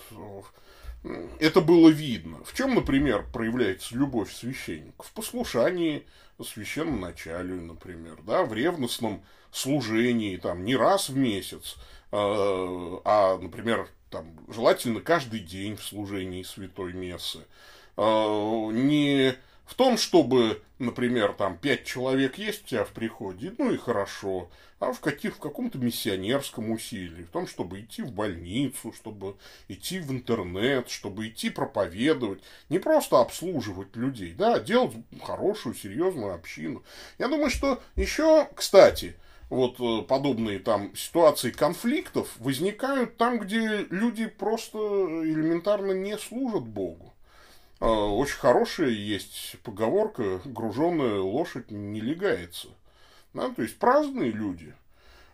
это 1.39 1.61
было 1.61 1.89
видно. 1.89 2.43
В 2.45 2.53
чем, 2.53 2.75
например, 2.75 3.25
проявляется 3.31 3.95
любовь 3.95 4.33
священника? 4.33 5.03
В 5.03 5.11
послушании 5.11 6.05
священному 6.43 6.99
началию, 6.99 7.61
например, 7.61 8.17
да, 8.25 8.43
в 8.43 8.53
ревностном 8.53 9.23
служении, 9.51 10.37
там, 10.37 10.63
не 10.63 10.75
раз 10.75 11.09
в 11.09 11.17
месяц, 11.17 11.75
а, 12.11 13.01
а 13.05 13.37
например, 13.37 13.87
там, 14.09 14.33
желательно 14.47 15.01
каждый 15.01 15.39
день 15.39 15.75
в 15.75 15.83
служении 15.83 16.43
святой 16.43 16.93
мессы. 16.93 17.45
А, 17.97 18.69
не 18.71 19.35
в 19.65 19.75
том, 19.75 19.97
чтобы, 19.97 20.61
например, 20.79 21.33
там 21.33 21.57
пять 21.57 21.85
человек 21.85 22.37
есть 22.37 22.65
у 22.65 22.67
тебя 22.67 22.83
в 22.85 22.91
приходе, 22.91 23.53
ну 23.57 23.71
и 23.71 23.77
хорошо, 23.77 24.49
а 24.79 24.91
в, 24.91 24.99
каких, 24.99 25.35
в 25.35 25.39
каком-то 25.39 25.77
миссионерском 25.77 26.71
усилии, 26.71 27.23
в 27.23 27.29
том, 27.29 27.47
чтобы 27.47 27.81
идти 27.81 28.01
в 28.01 28.11
больницу, 28.11 28.91
чтобы 28.91 29.37
идти 29.69 29.99
в 29.99 30.11
интернет, 30.11 30.89
чтобы 30.89 31.27
идти 31.27 31.49
проповедовать, 31.49 32.43
не 32.69 32.79
просто 32.79 33.21
обслуживать 33.21 33.95
людей, 33.95 34.33
да, 34.33 34.55
а 34.55 34.59
делать 34.59 34.93
хорошую, 35.21 35.75
серьезную 35.75 36.33
общину. 36.33 36.83
Я 37.17 37.29
думаю, 37.29 37.49
что 37.49 37.81
еще, 37.95 38.49
кстати, 38.53 39.15
вот 39.49 39.79
э, 39.79 40.01
подобные 40.05 40.59
там 40.59 40.95
ситуации 40.95 41.51
конфликтов 41.51 42.27
возникают 42.39 43.17
там, 43.17 43.39
где 43.39 43.85
люди 43.89 44.25
просто 44.25 44.77
элементарно 44.77 45.93
не 45.93 46.17
служат 46.17 46.63
Богу. 46.63 47.12
А, 47.83 48.05
очень 48.07 48.37
хорошая 48.37 48.91
есть 48.91 49.57
поговорка, 49.61 50.39
груженная 50.45 51.19
лошадь 51.19 51.69
не 51.69 51.99
легается. 51.99 52.69
Да, 53.33 53.49
то 53.49 53.61
есть 53.61 53.77
праздные 53.77 54.31
люди. 54.31 54.73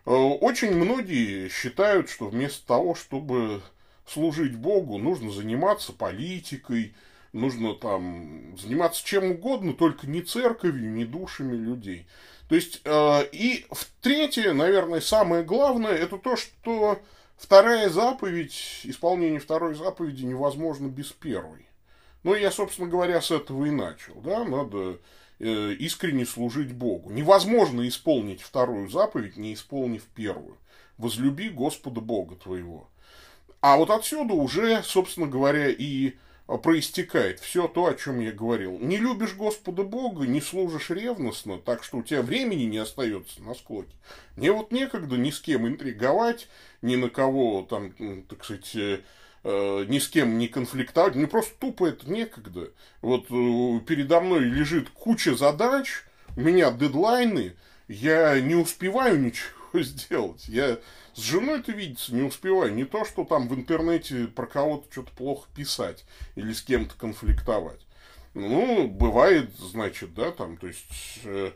А, 0.06 0.14
очень 0.16 0.74
многие 0.74 1.50
считают, 1.50 2.10
что 2.10 2.26
вместо 2.26 2.66
того, 2.66 2.96
чтобы 2.96 3.62
служить 4.08 4.56
Богу, 4.56 4.98
нужно 4.98 5.30
заниматься 5.30 5.94
политикой, 5.94 6.96
нужно 7.34 7.76
там 7.76 8.58
заниматься 8.58 9.06
чем 9.06 9.30
угодно, 9.30 9.74
только 9.74 10.08
не 10.08 10.24
церковью, 10.24 10.92
не 10.92 11.06
душами 11.06 11.56
людей. 11.56 12.08
То 12.48 12.56
есть, 12.56 12.82
э, 12.84 13.26
и 13.32 13.68
в 13.70 13.86
третье, 14.02 14.54
наверное, 14.54 15.02
самое 15.02 15.44
главное, 15.44 15.94
это 15.94 16.18
то, 16.18 16.36
что 16.36 17.00
вторая 17.38 17.90
заповедь, 17.90 18.82
исполнение 18.86 19.40
второй 19.40 19.76
заповеди 19.76 20.26
невозможно 20.26 20.88
без 20.88 21.12
первой. 21.12 21.70
Ну, 22.24 22.36
я, 22.36 22.52
собственно 22.52 22.88
говоря, 22.88 23.22
с 23.22 23.32
этого 23.32 23.66
и 23.66 23.72
начал. 23.72 24.16
Да? 24.22 24.44
Надо 24.44 25.00
э, 25.40 25.74
искренне 25.74 26.26
служить 26.26 26.74
Богу. 26.74 27.10
Невозможно 27.10 27.88
исполнить 27.88 28.42
вторую 28.42 28.90
заповедь, 28.90 29.38
не 29.38 29.54
исполнив 29.54 30.04
первую. 30.16 30.58
Возлюби 30.98 31.50
Господа 31.50 32.02
Бога 32.02 32.36
твоего. 32.36 32.90
А 33.62 33.78
вот 33.78 33.90
отсюда 33.90 34.34
уже, 34.34 34.84
собственно 34.84 35.28
говоря, 35.28 35.70
и 35.70 36.14
проистекает 36.58 37.40
все 37.40 37.68
то, 37.68 37.86
о 37.86 37.94
чем 37.94 38.20
я 38.20 38.32
говорил. 38.32 38.80
Не 38.80 38.98
любишь 38.98 39.36
Господа 39.36 39.84
Бога, 39.84 40.26
не 40.26 40.42
служишь 40.42 40.90
ревностно, 40.90 41.60
так 41.60 41.84
что 41.84 41.98
у 41.98 42.04
тебя 42.04 42.22
времени 42.22 42.64
не 42.64 42.80
остается 42.80 43.42
на 43.44 43.54
склоке. 43.54 43.92
Мне 44.36 44.52
вот 44.52 44.72
некогда 44.72 45.16
ни 45.16 45.30
с 45.30 45.40
кем 45.40 45.68
интриговать, 45.68 46.48
ни 46.82 46.96
на 46.96 47.10
кого 47.10 47.62
там, 47.70 47.94
так 48.28 48.44
сказать, 48.44 49.04
э, 49.44 49.86
ни 49.88 50.00
с 50.00 50.08
кем 50.10 50.38
не 50.38 50.48
конфликтовать, 50.48 51.16
мне 51.16 51.28
просто 51.28 51.54
тупо 51.60 51.88
это 51.88 52.10
некогда. 52.10 52.72
Вот 53.02 53.26
э, 53.30 53.80
передо 53.86 54.22
мной 54.22 54.42
лежит 54.42 54.90
куча 54.90 55.36
задач, 55.36 56.04
у 56.36 56.42
меня 56.42 56.72
дедлайны, 56.72 57.56
я 57.88 58.40
не 58.40 58.56
успеваю 58.56 59.20
ничего 59.20 59.50
сделать. 59.82 60.48
Я 60.48 60.80
с 61.14 61.20
женой-то 61.20 61.72
видеться 61.72 62.14
не 62.14 62.22
успеваю. 62.22 62.74
Не 62.74 62.86
то, 62.86 63.06
что 63.06 63.26
там 63.26 63.48
в 63.48 63.56
интернете 63.56 64.28
про 64.28 64.46
кого-то 64.46 64.92
что-то 64.92 65.12
плохо 65.12 65.48
писать 65.56 66.06
или 66.36 66.54
с 66.54 66.62
кем-то 66.62 66.96
конфликтовать. 66.96 67.86
Ну, 68.34 68.88
бывает, 68.88 69.50
значит, 69.58 70.14
да, 70.14 70.32
там, 70.32 70.58
то 70.58 70.68
есть, 70.68 71.20
э, 71.24 71.52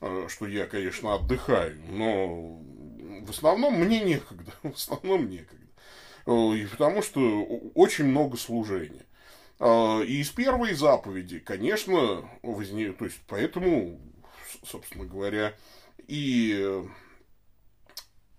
э, 0.00 0.26
что 0.28 0.46
я, 0.46 0.66
конечно, 0.66 1.14
отдыхаю, 1.14 1.80
но 1.88 2.60
в 3.22 3.30
основном 3.30 3.74
мне 3.74 4.00
некогда, 4.00 4.52
в 4.62 4.74
основном 4.74 5.28
некогда. 5.28 5.67
Э, 6.28 6.54
и 6.54 6.66
потому 6.66 7.00
что 7.00 7.44
очень 7.74 8.04
много 8.04 8.36
служения. 8.36 9.06
Э, 9.58 10.04
и 10.04 10.20
из 10.20 10.28
первой 10.28 10.74
заповеди, 10.74 11.38
конечно, 11.38 12.28
возник, 12.42 12.98
то 12.98 13.06
есть 13.06 13.18
поэтому, 13.26 13.98
собственно 14.62 15.06
говоря, 15.06 15.54
и 16.06 16.84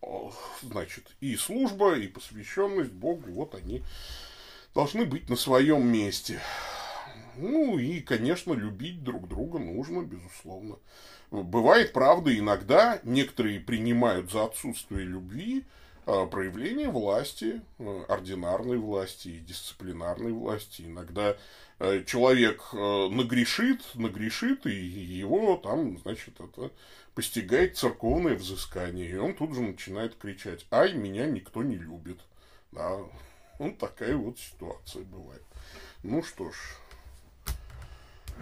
э, 0.03 0.29
значит, 0.61 1.15
и 1.19 1.35
служба, 1.35 1.97
и 1.97 2.07
посвященность 2.07 2.91
Богу, 2.91 3.31
вот 3.31 3.55
они 3.55 3.81
должны 4.75 5.05
быть 5.05 5.27
на 5.27 5.35
своем 5.35 5.87
месте. 5.87 6.39
Ну 7.37 7.79
и, 7.79 8.01
конечно, 8.01 8.53
любить 8.53 9.03
друг 9.03 9.27
друга 9.27 9.57
нужно, 9.57 10.01
безусловно. 10.01 10.77
Бывает, 11.31 11.93
правда, 11.93 12.37
иногда 12.37 12.99
некоторые 13.03 13.59
принимают 13.59 14.31
за 14.31 14.45
отсутствие 14.45 15.05
любви 15.05 15.65
проявление 16.31 16.89
власти, 16.89 17.61
а, 17.79 18.05
ординарной 18.07 18.77
власти 18.77 19.27
и 19.29 19.39
дисциплинарной 19.39 20.31
власти. 20.31 20.83
Иногда 20.83 21.37
а, 21.79 22.03
человек 22.03 22.73
нагрешит, 22.73 23.81
нагрешит, 23.95 24.65
и 24.65 24.71
его 24.71 25.57
там, 25.57 25.99
значит, 25.99 26.39
это 26.39 26.71
постигает 27.15 27.77
церковное 27.77 28.35
взыскание. 28.35 29.09
И 29.09 29.15
он 29.15 29.35
тут 29.35 29.53
же 29.53 29.61
начинает 29.61 30.15
кричать, 30.15 30.65
ай, 30.71 30.93
меня 30.93 31.25
никто 31.25 31.63
не 31.63 31.75
любит. 31.75 32.19
Да, 32.71 32.99
вот 33.57 33.77
такая 33.77 34.15
вот 34.15 34.39
ситуация 34.39 35.03
бывает. 35.03 35.43
Ну 36.03 36.23
что 36.23 36.51
ж, 36.51 36.55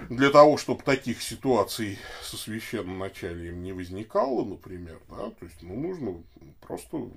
для 0.10 0.30
того, 0.30 0.58
чтобы 0.58 0.84
таких 0.84 1.22
ситуаций 1.24 1.98
со 2.22 2.38
священным 2.38 3.00
началием 3.00 3.64
не 3.64 3.74
возникало, 3.74 4.46
например, 4.46 5.00
да, 5.10 5.32
то 5.32 5.46
есть, 5.46 5.62
ну, 5.64 5.76
нужно 5.76 6.24
просто 6.62 7.10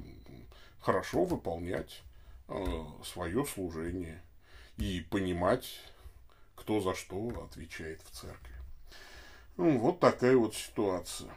хорошо 0.80 1.24
выполнять 1.24 2.02
э, 2.48 2.84
свое 3.04 3.44
служение 3.44 4.22
и 4.76 5.04
понимать, 5.10 5.80
кто 6.56 6.80
за 6.80 6.94
что 6.94 7.48
отвечает 7.50 8.00
в 8.02 8.10
церкви. 8.10 8.54
Ну, 9.56 9.78
вот 9.78 10.00
такая 10.00 10.36
вот 10.36 10.54
ситуация. 10.54 11.30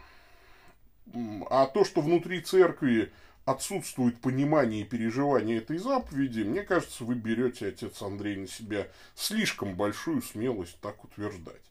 А 1.49 1.65
то, 1.65 1.83
что 1.83 2.01
внутри 2.01 2.41
церкви 2.41 3.11
отсутствует 3.45 4.21
понимание 4.21 4.81
и 4.81 4.85
переживание 4.85 5.57
этой 5.57 5.77
заповеди, 5.77 6.41
мне 6.41 6.63
кажется, 6.63 7.03
вы 7.03 7.15
берете, 7.15 7.67
отец 7.67 8.01
Андрей, 8.01 8.37
на 8.37 8.47
себя 8.47 8.87
слишком 9.15 9.75
большую 9.75 10.21
смелость 10.21 10.77
так 10.79 11.03
утверждать. 11.03 11.61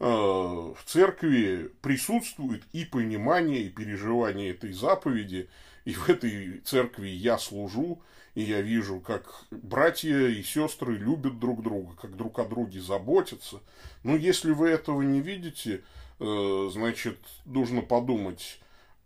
Э, 0.00 0.04
в 0.06 0.78
церкви 0.86 1.70
присутствует 1.82 2.62
и 2.72 2.84
понимание, 2.84 3.62
и 3.62 3.68
переживание 3.68 4.50
этой 4.50 4.72
заповеди, 4.72 5.50
и 5.84 5.92
в 5.92 6.08
этой 6.08 6.60
церкви 6.64 7.08
я 7.08 7.38
служу, 7.38 8.00
и 8.34 8.42
я 8.42 8.60
вижу, 8.60 9.00
как 9.00 9.44
братья 9.50 10.28
и 10.28 10.42
сестры 10.42 10.96
любят 10.96 11.38
друг 11.38 11.62
друга, 11.62 11.94
как 12.00 12.16
друг 12.16 12.38
о 12.38 12.44
друге 12.44 12.80
заботятся. 12.80 13.60
Но 14.04 14.16
если 14.16 14.52
вы 14.52 14.68
этого 14.68 15.02
не 15.02 15.20
видите, 15.20 15.82
э, 16.18 16.68
значит, 16.72 17.18
нужно 17.44 17.82
подумать, 17.82 18.60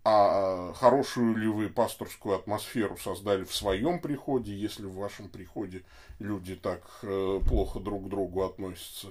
а 0.04 0.72
хорошую 0.74 1.36
ли 1.36 1.48
вы 1.48 1.68
пасторскую 1.68 2.36
атмосферу 2.36 2.96
создали 2.96 3.42
в 3.42 3.52
своем 3.54 3.98
приходе, 3.98 4.54
если 4.54 4.84
в 4.84 4.94
вашем 4.94 5.28
приходе 5.28 5.82
люди 6.20 6.54
так 6.54 6.82
э, 7.02 7.40
плохо 7.48 7.80
друг 7.80 8.06
к 8.06 8.08
другу 8.08 8.44
относятся. 8.44 9.08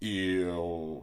И 0.00 0.42
э, 0.42 1.00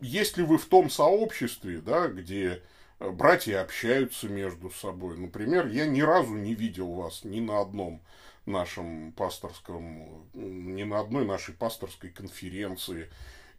есть 0.00 0.36
ли 0.36 0.44
вы 0.44 0.58
в 0.58 0.66
том 0.66 0.90
сообществе, 0.90 1.80
да, 1.80 2.08
где 2.08 2.60
братья 2.98 3.60
общаются 3.60 4.28
между 4.28 4.70
собой. 4.70 5.16
Например, 5.18 5.66
я 5.66 5.86
ни 5.86 6.00
разу 6.00 6.34
не 6.34 6.54
видел 6.54 6.92
вас 6.92 7.24
ни 7.24 7.40
на 7.40 7.60
одном 7.60 8.02
нашем 8.46 9.12
пасторском, 9.12 10.26
ни 10.34 10.82
на 10.82 11.00
одной 11.00 11.24
нашей 11.24 11.54
пасторской 11.54 12.10
конференции, 12.10 13.10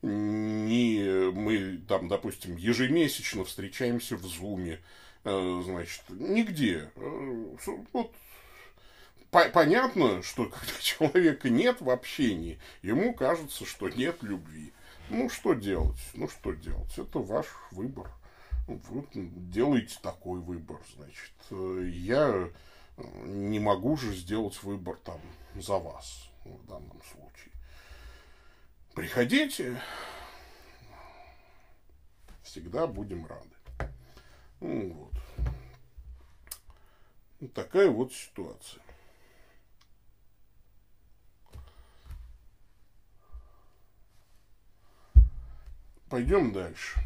ни 0.02 1.32
мы 1.32 1.78
там, 1.88 2.08
допустим, 2.08 2.56
ежемесячно 2.56 3.44
встречаемся 3.46 4.16
в 4.16 4.24
Зуме, 4.24 4.80
э, 5.24 5.62
значит, 5.64 6.02
нигде. 6.10 6.90
Э, 6.96 7.56
вот 7.94 8.14
понятно, 9.30 10.24
что 10.24 10.46
когда 10.50 10.74
человека 10.80 11.50
нет 11.50 11.82
в 11.82 11.90
общении, 11.90 12.60
ему 12.82 13.14
кажется, 13.14 13.66
что 13.66 13.90
нет 13.90 14.18
любви. 14.22 14.74
Ну, 15.10 15.30
что 15.30 15.54
делать? 15.54 16.00
Ну, 16.14 16.28
что 16.30 16.54
делать? 16.54 16.98
Это 16.98 17.20
ваш 17.20 17.48
выбор 17.72 18.10
вы 18.76 19.06
делаете 19.14 19.98
такой 20.02 20.40
выбор, 20.40 20.80
значит. 20.96 21.34
Я 21.94 22.50
не 23.24 23.60
могу 23.60 23.98
же 23.98 24.14
сделать 24.16 24.62
выбор 24.64 24.98
там 24.98 25.20
за 25.56 25.78
вас 25.78 26.30
в 26.46 26.66
данном 26.68 27.02
случае. 27.02 27.54
Приходите, 28.94 29.82
всегда 32.44 32.88
будем 32.88 33.26
рады. 33.26 33.92
Ну, 34.60 34.94
вот. 34.94 35.14
вот 37.40 37.54
такая 37.54 37.90
вот 37.90 38.14
ситуация. 38.14 38.82
Пойдем 46.10 46.52
дальше. 46.52 47.00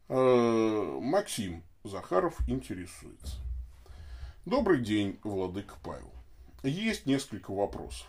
Максим 0.11 1.63
Захаров 1.85 2.37
интересуется. 2.49 3.37
Добрый 4.45 4.81
день, 4.81 5.17
Владыка 5.23 5.75
Павел. 5.81 6.11
Есть 6.63 7.05
несколько 7.05 7.51
вопросов. 7.51 8.07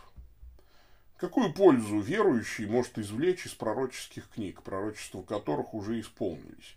Какую 1.17 1.55
пользу 1.55 2.01
верующий 2.01 2.67
может 2.67 2.99
извлечь 2.99 3.47
из 3.47 3.53
пророческих 3.53 4.29
книг, 4.31 4.63
пророчества 4.65 5.23
которых 5.23 5.75
уже 5.75 6.01
исполнились, 6.01 6.77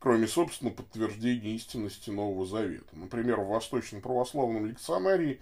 кроме, 0.00 0.26
собственно, 0.26 0.72
подтверждения 0.72 1.54
истинности 1.54 2.10
Нового 2.10 2.44
Завета? 2.44 2.96
Например, 2.96 3.42
в 3.42 3.50
Восточном 3.50 4.02
православном 4.02 4.66
лекционарии 4.66 5.40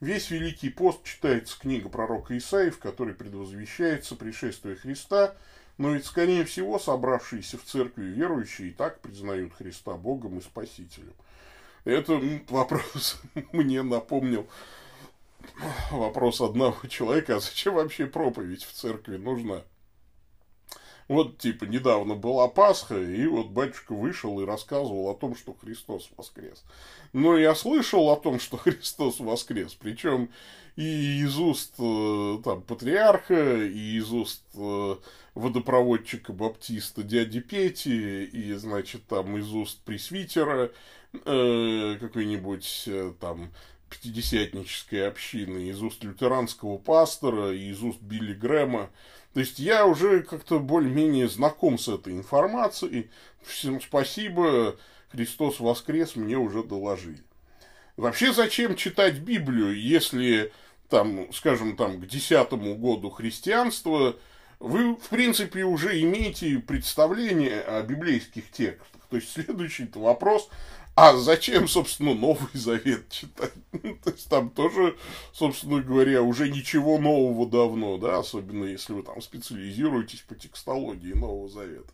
весь 0.00 0.30
Великий 0.30 0.68
пост 0.68 1.02
читается 1.04 1.58
книга 1.58 1.88
пророка 1.88 2.36
Исаии, 2.36 2.68
в 2.68 2.80
которой 2.80 3.14
предвозвещается 3.14 4.14
пришествие 4.14 4.76
Христа– 4.76 5.34
но 5.78 5.90
ведь, 5.90 6.06
скорее 6.06 6.44
всего, 6.44 6.78
собравшиеся 6.78 7.58
в 7.58 7.64
церкви 7.64 8.04
верующие 8.04 8.68
и 8.68 8.72
так 8.72 9.00
признают 9.00 9.54
Христа 9.54 9.94
Богом 9.94 10.38
и 10.38 10.42
Спасителем. 10.42 11.14
Это 11.84 12.20
вопрос 12.48 13.20
мне 13.52 13.82
напомнил 13.82 14.46
вопрос 15.90 16.40
одного 16.40 16.76
человека, 16.88 17.36
а 17.36 17.40
зачем 17.40 17.74
вообще 17.74 18.06
проповедь 18.06 18.64
в 18.64 18.72
церкви 18.72 19.16
нужна? 19.16 19.62
Вот, 21.08 21.38
типа, 21.38 21.64
недавно 21.64 22.14
была 22.14 22.48
Пасха, 22.48 22.98
и 22.98 23.26
вот 23.26 23.48
батюшка 23.48 23.94
вышел 23.94 24.40
и 24.40 24.46
рассказывал 24.46 25.10
о 25.10 25.14
том, 25.14 25.36
что 25.36 25.54
Христос 25.54 26.08
воскрес. 26.16 26.64
Но 27.12 27.36
я 27.36 27.54
слышал 27.54 28.10
о 28.10 28.16
том, 28.16 28.40
что 28.40 28.56
Христос 28.58 29.20
воскрес, 29.20 29.74
причем 29.74 30.30
и 30.76 31.20
из 31.20 31.38
уст 31.38 31.74
э, 31.78 32.38
там, 32.42 32.62
патриарха, 32.62 33.64
и 33.64 33.96
из 33.96 34.12
уст 34.12 34.42
э, 34.54 34.96
водопроводчика 35.34 36.32
Баптиста 36.32 37.02
дяди 37.02 37.40
Пети, 37.40 38.24
и, 38.24 38.52
значит, 38.54 39.06
там 39.06 39.36
из 39.36 39.52
уст 39.52 39.80
пресвитера 39.84 40.72
э, 41.12 41.96
какой-нибудь 42.00 42.84
э, 42.86 43.12
там 43.20 43.52
пятидесятнической 43.88 45.06
общины, 45.06 45.68
из 45.68 45.80
уст 45.82 46.02
лютеранского 46.02 46.78
пастора, 46.78 47.52
и 47.52 47.68
из 47.70 47.82
уст 47.82 48.00
Билли 48.00 48.34
Грэма. 48.34 48.90
То 49.34 49.40
есть 49.40 49.58
я 49.58 49.84
уже 49.84 50.22
как-то 50.22 50.60
более-менее 50.60 51.28
знаком 51.28 51.76
с 51.76 51.88
этой 51.88 52.12
информацией. 52.12 53.10
Всем 53.42 53.80
спасибо, 53.80 54.76
Христос 55.10 55.58
воскрес, 55.58 56.14
мне 56.14 56.38
уже 56.38 56.62
доложили. 56.62 57.22
Вообще 57.96 58.32
зачем 58.32 58.76
читать 58.76 59.18
Библию, 59.18 59.78
если 59.78 60.52
там, 60.88 61.32
скажем, 61.32 61.76
там, 61.76 62.00
к 62.00 62.06
десятому 62.06 62.76
году 62.76 63.10
христианства 63.10 64.16
вы, 64.60 64.94
в 64.94 65.08
принципе, 65.08 65.64
уже 65.64 66.00
имеете 66.00 66.58
представление 66.60 67.60
о 67.60 67.82
библейских 67.82 68.50
текстах. 68.52 69.02
То 69.10 69.16
есть, 69.16 69.32
следующий 69.32 69.88
вопрос, 69.94 70.48
а 70.96 71.16
зачем, 71.16 71.66
собственно, 71.66 72.14
Новый 72.14 72.48
Завет 72.52 73.08
читать? 73.10 73.52
То 73.72 74.10
есть, 74.10 74.28
там 74.28 74.50
тоже, 74.50 74.96
собственно 75.32 75.82
говоря, 75.82 76.22
уже 76.22 76.48
ничего 76.48 76.98
нового 76.98 77.48
давно, 77.48 77.98
да, 77.98 78.18
особенно 78.18 78.64
если 78.64 78.92
вы 78.92 79.02
там 79.02 79.20
специализируетесь 79.20 80.20
по 80.20 80.36
текстологии 80.36 81.12
Нового 81.12 81.48
Завета. 81.48 81.92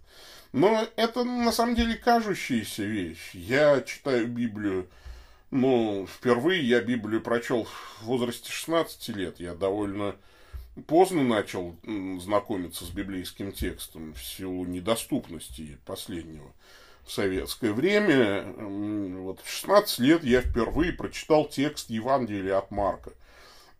Но 0.52 0.86
это, 0.96 1.24
на 1.24 1.52
самом 1.52 1.76
деле, 1.76 1.94
кажущаяся 1.94 2.82
вещь. 2.82 3.30
Я 3.32 3.80
читаю 3.80 4.26
Библию, 4.26 4.88
ну, 5.50 6.06
впервые 6.06 6.62
я 6.62 6.80
Библию 6.80 7.22
прочел 7.22 7.64
в 7.64 8.02
возрасте 8.02 8.52
16 8.52 9.08
лет. 9.16 9.40
Я 9.40 9.54
довольно 9.54 10.16
поздно 10.86 11.22
начал 11.22 11.76
знакомиться 12.20 12.84
с 12.84 12.90
библейским 12.90 13.52
текстом 13.52 14.12
в 14.12 14.22
силу 14.22 14.64
недоступности 14.66 15.78
последнего 15.86 16.52
советское 17.10 17.72
время. 17.72 18.44
Вот 18.56 19.40
в 19.40 19.50
16 19.50 19.98
лет 19.98 20.24
я 20.24 20.40
впервые 20.40 20.92
прочитал 20.92 21.46
текст 21.46 21.90
Евангелия 21.90 22.58
от 22.58 22.70
Марка. 22.70 23.12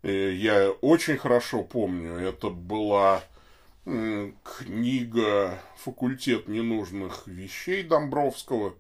Э, 0.03 0.33
я 0.33 0.71
очень 0.71 1.17
хорошо 1.17 1.63
помню, 1.63 2.17
это 2.17 2.51
была 2.51 3.23
книга 3.85 5.59
«Факультет 5.79 6.49
ненужных 6.49 7.27
вещей» 7.27 7.83
Домбровского, 7.83 8.75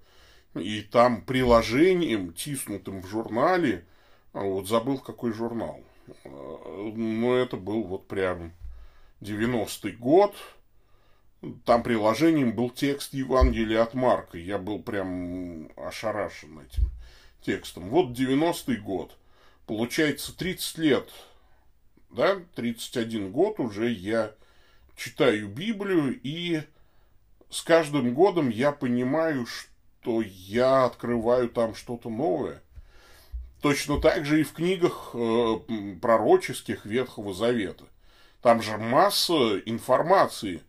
и 0.54 0.82
там 0.82 1.22
приложением, 1.22 2.32
тиснутым 2.32 3.02
в 3.02 3.06
журнале, 3.06 3.84
а 4.32 4.42
вот 4.42 4.68
забыл 4.68 4.98
какой 4.98 5.32
журнал, 5.32 5.80
ну, 6.24 7.34
это 7.34 7.56
был 7.56 7.84
вот 7.84 8.06
прям 8.06 8.52
90-й 9.20 9.92
год. 9.92 10.34
Там 11.64 11.83
приложением 11.83 12.53
был 12.53 12.68
текст 12.68 13.14
Евангелия 13.14 13.83
от 13.83 13.94
Марка. 13.94 14.37
Я 14.37 14.59
был 14.59 14.83
прям 14.83 15.70
ошарашен 15.76 16.59
этим 16.61 16.90
текстом. 17.42 17.88
Вот 17.88 18.11
90-й 18.11 18.76
год. 18.76 19.16
Получается 19.66 20.37
30 20.37 20.79
лет, 20.79 21.09
да, 22.11 22.40
31 22.57 23.31
год 23.31 23.61
уже 23.61 23.90
я 23.90 24.35
читаю 24.96 25.48
Библию, 25.48 26.18
и 26.22 26.62
с 27.48 27.62
каждым 27.62 28.12
годом 28.14 28.48
я 28.50 28.72
понимаю, 28.72 29.46
что 29.46 30.20
я 30.22 30.85
открываю 30.85 31.48
там 31.48 31.74
что-то 31.74 32.11
новое. 32.11 32.62
Точно 33.62 34.00
так 34.00 34.26
же 34.26 34.40
и 34.40 34.44
в 34.44 34.53
книгах 34.53 35.11
э, 35.14 35.57
пророческих 36.03 36.85
Ветхого 36.85 37.33
Завета. 37.33 37.85
Там 38.42 38.62
же 38.62 38.76
масса 38.76 39.59
информации 39.61 40.62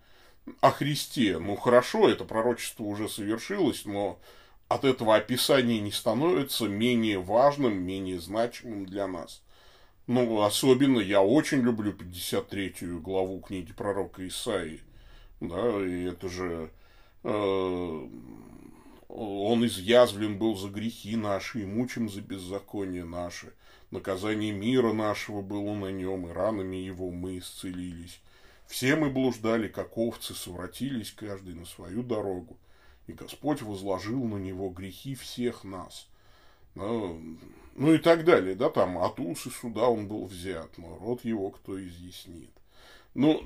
о 0.59 0.71
Христе. 0.71 1.37
Ну 1.39 1.55
хорошо, 1.55 2.09
это 2.09 2.25
пророчество 2.25 2.83
уже 2.83 3.07
совершилось, 3.09 3.85
но 3.85 4.19
от 4.67 4.85
этого 4.85 5.15
описание 5.15 5.79
не 5.79 5.91
становится 5.91 6.67
менее 6.67 7.19
важным, 7.19 7.73
менее 7.73 8.19
значимым 8.19 8.85
для 8.85 9.07
нас. 9.07 9.41
Ну, 10.07 10.41
особенно 10.41 10.99
я 10.99 11.21
очень 11.21 11.61
люблю 11.61 11.93
53 11.93 12.73
главу 12.99 13.39
книги 13.39 13.71
пророка 13.71 14.27
Исаии. 14.27 14.81
Да, 15.39 15.83
и 15.85 16.03
это 16.03 16.29
же 16.29 16.71
э, 17.23 18.07
он 19.07 19.65
изъязвлен 19.65 20.37
был 20.37 20.55
за 20.55 20.69
грехи 20.69 21.15
наши 21.15 21.61
и 21.61 21.65
мучим 21.65 22.09
за 22.09 22.21
беззаконие 22.21 23.05
наши. 23.05 23.53
Наказание 23.89 24.53
мира 24.53 24.93
нашего 24.93 25.41
было 25.41 25.73
на 25.73 25.91
нем, 25.91 26.27
и 26.27 26.31
ранами 26.31 26.77
его 26.77 27.11
мы 27.11 27.39
исцелились. 27.39 28.21
Все 28.71 28.95
мы 28.95 29.09
блуждали, 29.09 29.67
как 29.67 29.97
овцы, 29.97 30.33
совратились 30.33 31.11
каждый 31.11 31.55
на 31.55 31.65
свою 31.65 32.03
дорогу, 32.03 32.57
и 33.05 33.11
Господь 33.11 33.61
возложил 33.61 34.23
на 34.23 34.37
него 34.37 34.69
грехи 34.69 35.13
всех 35.13 35.65
нас. 35.65 36.07
Ну, 36.75 37.35
и 37.75 37.97
так 37.97 38.23
далее, 38.23 38.55
да, 38.55 38.69
там 38.69 38.97
от 38.99 39.19
усы 39.19 39.49
суда 39.49 39.89
он 39.89 40.07
был 40.07 40.25
взят, 40.25 40.77
но 40.77 40.97
род 40.99 41.25
его 41.25 41.49
кто 41.49 41.77
изъяснит. 41.85 42.49
Ну, 43.13 43.43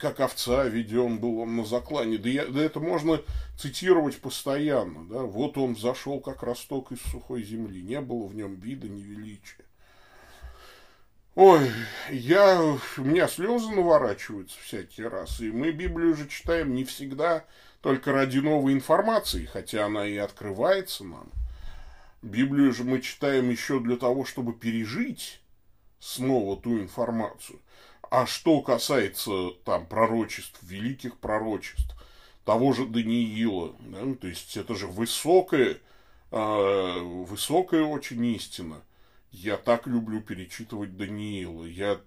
как 0.00 0.18
овца 0.18 0.64
веден 0.64 1.18
был 1.18 1.38
он 1.38 1.54
на 1.54 1.64
заклане. 1.64 2.18
Да, 2.18 2.28
я, 2.28 2.46
да 2.46 2.60
это 2.60 2.80
можно 2.80 3.22
цитировать 3.56 4.18
постоянно. 4.18 5.06
Да? 5.08 5.22
Вот 5.22 5.58
он 5.58 5.76
зашел, 5.76 6.18
как 6.18 6.42
росток 6.42 6.90
из 6.90 7.00
сухой 7.02 7.44
земли. 7.44 7.82
Не 7.82 8.00
было 8.00 8.26
в 8.26 8.34
нем 8.34 8.56
вида 8.56 8.88
ни 8.88 9.00
величия. 9.00 9.65
Ой, 11.36 11.70
я, 12.08 12.62
у 12.62 13.02
меня 13.02 13.28
слезы 13.28 13.70
наворачиваются 13.70 14.58
всякий 14.58 15.02
раз. 15.02 15.38
И 15.42 15.50
мы 15.50 15.70
Библию 15.70 16.16
же 16.16 16.26
читаем 16.28 16.74
не 16.74 16.84
всегда 16.84 17.44
только 17.82 18.10
ради 18.12 18.38
новой 18.38 18.72
информации, 18.72 19.44
хотя 19.44 19.84
она 19.84 20.06
и 20.06 20.16
открывается 20.16 21.04
нам. 21.04 21.30
Библию 22.22 22.72
же 22.72 22.84
мы 22.84 23.02
читаем 23.02 23.50
еще 23.50 23.80
для 23.80 23.98
того, 23.98 24.24
чтобы 24.24 24.54
пережить 24.54 25.42
снова 26.00 26.58
ту 26.58 26.78
информацию. 26.78 27.60
А 28.10 28.24
что 28.24 28.62
касается 28.62 29.50
там 29.66 29.84
пророчеств, 29.84 30.58
великих 30.62 31.18
пророчеств, 31.18 31.94
того 32.46 32.72
же 32.72 32.86
Даниила, 32.86 33.76
да, 33.80 34.14
то 34.18 34.26
есть 34.26 34.56
это 34.56 34.74
же 34.74 34.86
высокая, 34.86 35.76
э, 36.30 36.98
высокая 37.00 37.82
очень 37.82 38.24
истина. 38.24 38.80
Я 39.42 39.58
так 39.58 39.86
люблю 39.86 40.22
перечитывать 40.22 40.96
Даниила. 40.96 41.64
Я 41.66 42.00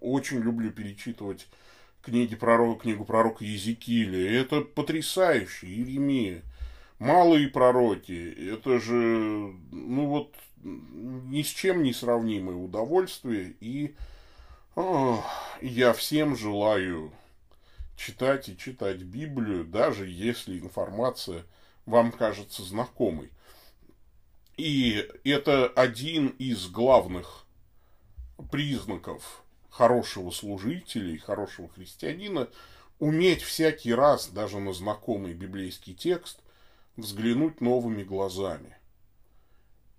очень 0.00 0.40
люблю 0.40 0.70
перечитывать 0.70 1.46
книги 2.00 2.34
пророка, 2.34 2.82
книгу 2.82 3.04
пророка 3.04 3.44
Езекииля. 3.44 4.40
Это 4.40 4.62
потрясающе. 4.62 5.66
Иеремия. 5.66 6.42
Малые 6.98 7.48
пророки. 7.48 8.34
Это 8.50 8.80
же, 8.80 8.94
ну 9.70 10.06
вот, 10.06 10.34
ни 10.62 11.42
с 11.42 11.48
чем 11.48 11.82
не 11.82 11.92
сравнимое 11.92 12.56
удовольствие 12.56 13.54
и 13.60 13.94
я 15.60 15.92
всем 15.92 16.36
желаю 16.36 17.12
читать 17.96 18.48
и 18.48 18.56
читать 18.56 19.02
Библию, 19.02 19.64
даже 19.64 20.08
если 20.08 20.58
информация 20.58 21.44
вам 21.84 22.10
кажется 22.10 22.62
знакомой. 22.62 23.30
И 24.62 25.08
это 25.24 25.66
один 25.66 26.28
из 26.38 26.68
главных 26.68 27.46
признаков 28.50 29.42
хорошего 29.68 30.30
служителя 30.30 31.10
и 31.10 31.18
хорошего 31.18 31.68
христианина 31.68 32.48
уметь 32.98 33.42
всякий 33.42 33.92
раз, 33.92 34.28
даже 34.28 34.60
на 34.60 34.72
знакомый 34.72 35.32
библейский 35.32 35.94
текст, 35.94 36.40
взглянуть 36.96 37.60
новыми 37.60 38.04
глазами. 38.04 38.76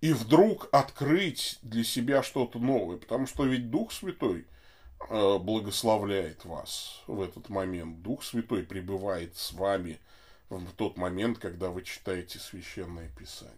И 0.02 0.14
вдруг 0.14 0.70
открыть 0.72 1.60
для 1.62 1.84
себя 1.84 2.24
что-то 2.24 2.60
новое, 2.60 2.98
потому 2.98 3.28
что 3.28 3.46
ведь 3.46 3.70
Дух 3.70 3.92
Святой– 3.92 4.46
Э, 5.10 5.38
благословляет 5.38 6.46
вас 6.46 7.02
в 7.08 7.22
этот 7.22 7.50
момент. 7.50 8.02
Дух 8.02 8.24
Святой 8.24 8.64
пребывает 8.64 9.36
с 9.36 9.52
вами 9.54 10.00
в 10.50 10.72
тот 10.74 10.98
момент, 10.98 11.40
когда 11.40 11.70
вы 11.70 11.84
читаете 11.84 12.40
Священное 12.40 13.10
Писание. 13.10 13.58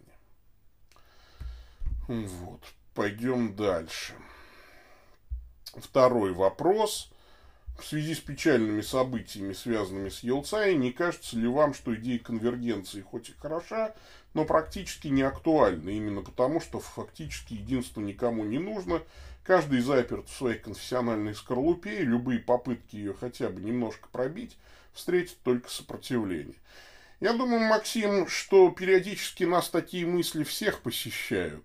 Вот, 2.08 2.60
пойдем 2.94 3.54
дальше. 3.54 4.14
Второй 5.74 6.32
вопрос. 6.32 7.10
В 7.78 7.84
связи 7.84 8.14
с 8.14 8.20
печальными 8.20 8.80
событиями, 8.80 9.52
связанными 9.52 10.08
с 10.08 10.20
Елцай, 10.20 10.74
не 10.76 10.92
кажется 10.92 11.36
ли 11.36 11.46
вам, 11.46 11.74
что 11.74 11.94
идея 11.94 12.18
конвергенции 12.18 13.02
хоть 13.02 13.28
и 13.28 13.34
хороша, 13.34 13.94
но 14.32 14.46
практически 14.46 15.08
не 15.08 15.20
актуальна, 15.20 15.90
именно 15.90 16.22
потому, 16.22 16.58
что 16.60 16.80
фактически 16.80 17.52
единство 17.52 18.00
никому 18.00 18.44
не 18.44 18.58
нужно, 18.58 19.02
Каждый 19.46 19.80
заперт 19.80 20.28
в 20.28 20.36
своей 20.36 20.58
конфессиональной 20.58 21.32
скорлупе, 21.32 22.00
и 22.00 22.04
любые 22.04 22.40
попытки 22.40 22.96
ее 22.96 23.14
хотя 23.14 23.48
бы 23.48 23.60
немножко 23.60 24.08
пробить 24.08 24.56
встретят 24.92 25.36
только 25.44 25.70
сопротивление. 25.70 26.56
Я 27.20 27.32
думаю, 27.32 27.60
Максим, 27.60 28.26
что 28.26 28.70
периодически 28.70 29.44
нас 29.44 29.70
такие 29.70 30.04
мысли 30.04 30.42
всех 30.42 30.80
посещают. 30.80 31.64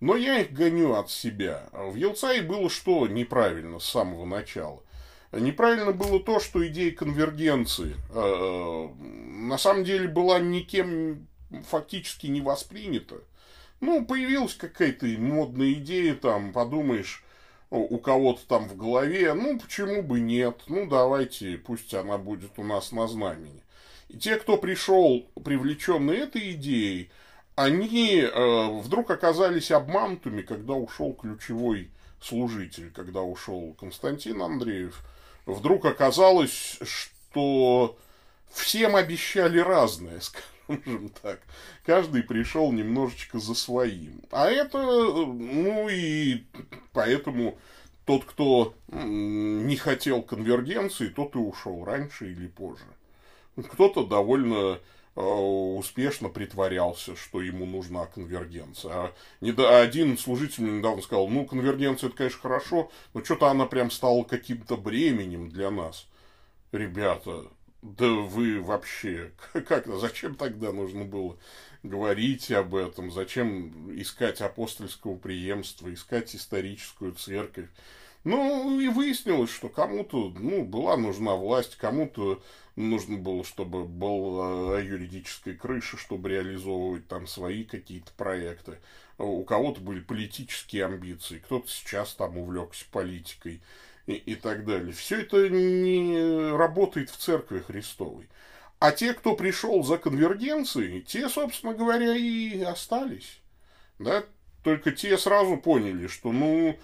Но 0.00 0.16
я 0.16 0.40
их 0.40 0.52
гоню 0.52 0.94
от 0.94 1.10
себя. 1.10 1.68
В 1.72 1.94
Елцае 1.94 2.42
было 2.42 2.68
что 2.68 3.06
неправильно 3.06 3.78
с 3.78 3.86
самого 3.86 4.26
начала? 4.26 4.82
Неправильно 5.32 5.92
было 5.92 6.20
то, 6.20 6.38
что 6.38 6.66
идея 6.66 6.92
конвергенции 6.92 7.94
э, 8.14 8.18
э 8.18 8.88
на 9.46 9.58
самом 9.58 9.84
деле 9.84 10.08
была 10.08 10.38
никем 10.40 11.26
фактически 11.68 12.26
не 12.26 12.40
воспринята. 12.40 13.16
Ну, 13.80 14.04
появилась 14.04 14.54
какая-то 14.54 15.06
модная 15.06 15.72
идея, 15.74 16.14
там, 16.14 16.52
подумаешь, 16.52 17.22
у 17.70 17.98
кого-то 17.98 18.46
там 18.46 18.68
в 18.68 18.76
голове, 18.76 19.34
ну, 19.34 19.58
почему 19.58 20.02
бы 20.02 20.20
нет, 20.20 20.62
ну, 20.68 20.86
давайте, 20.86 21.58
пусть 21.58 21.92
она 21.94 22.16
будет 22.16 22.52
у 22.58 22.64
нас 22.64 22.92
на 22.92 23.06
знамени. 23.06 23.62
И 24.08 24.16
те, 24.18 24.36
кто 24.36 24.56
пришел 24.56 25.26
привлеченный 25.44 26.16
этой 26.16 26.52
идеей, 26.52 27.10
они 27.56 28.20
э, 28.20 28.80
вдруг 28.80 29.10
оказались 29.10 29.70
обманутыми, 29.70 30.42
когда 30.42 30.74
ушел 30.74 31.14
ключевой 31.14 31.90
служитель, 32.20 32.90
когда 32.92 33.22
ушел 33.22 33.74
Константин 33.80 34.42
Андреев. 34.42 35.02
Вдруг 35.46 35.86
оказалось, 35.86 36.78
что 36.82 37.96
всем 38.50 38.94
обещали 38.94 39.58
разное, 39.58 40.20
скажем 40.66 41.08
так. 41.22 41.40
Каждый 41.84 42.22
пришел 42.22 42.72
немножечко 42.72 43.38
за 43.38 43.54
своим. 43.54 44.20
А 44.30 44.50
это, 44.50 44.78
ну 44.78 45.88
и 45.88 46.44
поэтому 46.92 47.58
тот, 48.04 48.24
кто 48.24 48.74
не 48.88 49.76
хотел 49.76 50.22
конвергенции, 50.22 51.08
тот 51.08 51.34
и 51.36 51.38
ушел 51.38 51.84
раньше 51.84 52.30
или 52.30 52.48
позже. 52.48 52.84
Кто-то 53.56 54.04
довольно 54.04 54.78
успешно 55.16 56.28
притворялся, 56.28 57.16
что 57.16 57.40
ему 57.40 57.64
нужна 57.64 58.06
конвергенция. 58.06 59.12
А 59.40 59.80
один 59.80 60.18
служитель 60.18 60.64
мне 60.64 60.78
недавно 60.78 61.02
сказал, 61.02 61.28
ну, 61.28 61.46
конвергенция 61.46 62.08
это, 62.08 62.16
конечно, 62.16 62.40
хорошо, 62.40 62.90
но 63.14 63.24
что-то 63.24 63.48
она 63.48 63.66
прям 63.66 63.90
стала 63.90 64.24
каким-то 64.24 64.76
бременем 64.76 65.48
для 65.48 65.70
нас. 65.70 66.06
Ребята, 66.70 67.46
да 67.80 68.08
вы 68.08 68.60
вообще, 68.60 69.32
как, 69.66 69.86
зачем 69.86 70.34
тогда 70.34 70.72
нужно 70.72 71.04
было 71.04 71.38
говорить 71.82 72.50
об 72.50 72.74
этом, 72.74 73.10
зачем 73.10 73.98
искать 73.98 74.40
апостольского 74.42 75.16
преемства, 75.16 75.92
искать 75.94 76.34
историческую 76.34 77.12
церковь, 77.12 77.68
Ну, 78.26 78.80
и 78.80 78.88
выяснилось, 78.88 79.50
что 79.50 79.68
кому-то, 79.68 80.34
ну, 80.36 80.64
была 80.64 80.96
нужна 80.96 81.36
власть, 81.36 81.76
кому-то 81.76 82.42
нужно 82.74 83.18
было, 83.18 83.44
чтобы 83.44 83.84
была 83.84 84.80
юридическая 84.80 85.54
крыша, 85.54 85.96
чтобы 85.96 86.30
реализовывать 86.30 87.06
там 87.06 87.28
свои 87.28 87.62
какие-то 87.62 88.10
проекты. 88.16 88.80
У 89.16 89.44
кого-то 89.44 89.80
были 89.80 90.00
политические 90.00 90.86
амбиции, 90.86 91.38
кто-то 91.38 91.68
сейчас 91.68 92.14
там 92.14 92.36
увлекся 92.36 92.84
политикой 92.90 93.60
и, 94.08 94.14
и 94.14 94.34
так 94.34 94.64
далее. 94.64 94.92
Все 94.92 95.20
это 95.20 95.48
не 95.48 96.50
работает 96.50 97.10
в 97.10 97.18
церкви 97.18 97.60
Христовой. 97.60 98.28
А 98.80 98.90
те, 98.90 99.14
кто 99.14 99.36
пришел 99.36 99.84
за 99.84 99.98
конвергенцией, 99.98 101.00
те, 101.00 101.28
собственно 101.28 101.74
говоря, 101.74 102.16
и 102.16 102.60
остались. 102.62 103.38
Да? 104.00 104.24
Только 104.64 104.90
те 104.90 105.16
сразу 105.16 105.58
поняли, 105.58 106.08
что, 106.08 106.32
ну, 106.32 106.76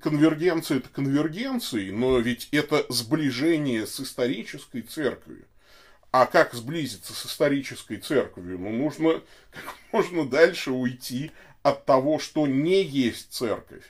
конвергенция 0.00 0.78
это 0.78 0.88
конвергенции, 0.88 1.90
но 1.90 2.18
ведь 2.18 2.48
это 2.52 2.84
сближение 2.88 3.86
с 3.86 4.00
исторической 4.00 4.82
церковью. 4.82 5.44
А 6.10 6.26
как 6.26 6.54
сблизиться 6.54 7.12
с 7.12 7.26
исторической 7.26 7.96
церковью? 7.96 8.58
Ну, 8.58 8.70
нужно 8.70 9.22
как 9.50 9.76
можно 9.92 10.26
дальше 10.28 10.70
уйти 10.72 11.32
от 11.62 11.84
того, 11.84 12.18
что 12.18 12.46
не 12.46 12.82
есть 12.82 13.32
церковь. 13.32 13.84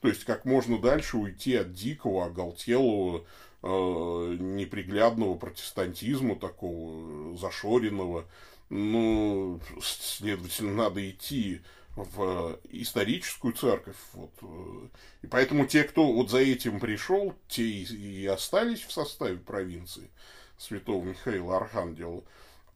То 0.00 0.08
есть, 0.08 0.24
как 0.24 0.44
можно 0.44 0.78
дальше 0.78 1.18
уйти 1.18 1.56
от 1.56 1.74
дикого, 1.74 2.26
оголтелого, 2.26 3.24
э, 3.62 4.36
неприглядного 4.40 5.34
протестантизма, 5.34 6.36
такого 6.36 7.36
зашоренного. 7.36 8.24
Ну, 8.70 9.60
следовательно, 9.82 10.74
надо 10.74 11.08
идти 11.08 11.60
в 11.96 12.58
историческую 12.70 13.52
церковь. 13.52 13.96
Вот. 14.12 14.30
Э, 14.42 14.88
и 15.22 15.26
поэтому 15.26 15.66
те, 15.66 15.84
кто 15.84 16.12
вот 16.12 16.30
за 16.30 16.38
этим 16.38 16.80
пришел, 16.80 17.34
те 17.48 17.64
и 17.64 18.26
остались 18.26 18.82
в 18.82 18.92
составе 18.92 19.36
провинции 19.36 20.10
святого 20.56 21.04
Михаила 21.04 21.56
Архангела. 21.56 22.22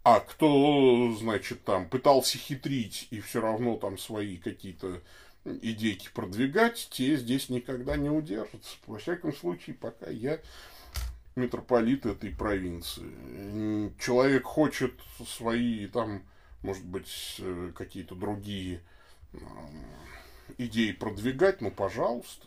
А 0.03 0.20
кто, 0.20 1.14
значит, 1.18 1.64
там 1.64 1.88
пытался 1.88 2.37
хитрить 2.37 3.09
и 3.11 3.20
все 3.20 3.40
равно 3.40 3.77
там 3.77 3.96
свои 3.96 4.37
какие-то 4.37 5.00
идейки 5.44 6.11
продвигать, 6.12 6.88
те 6.90 7.16
здесь 7.16 7.48
никогда 7.48 7.96
не 7.96 8.11
удержатся. 8.11 8.77
Во 8.87 8.98
всяком 8.98 9.35
случае, 9.35 9.77
пока 9.77 10.11
я 10.11 10.40
митрополит 11.37 12.07
этой 12.07 12.31
провинции. 12.31 13.90
Человек 13.98 14.44
хочет 14.44 14.94
свои 15.27 15.87
там, 15.87 16.22
может 16.62 16.85
быть, 16.85 17.37
э, 17.38 17.72
какие-то 17.74 18.14
другие 18.14 18.83
идеи 20.59 20.92
продвигать, 20.92 21.61
ну, 21.61 21.70
пожалуйста. 21.70 22.47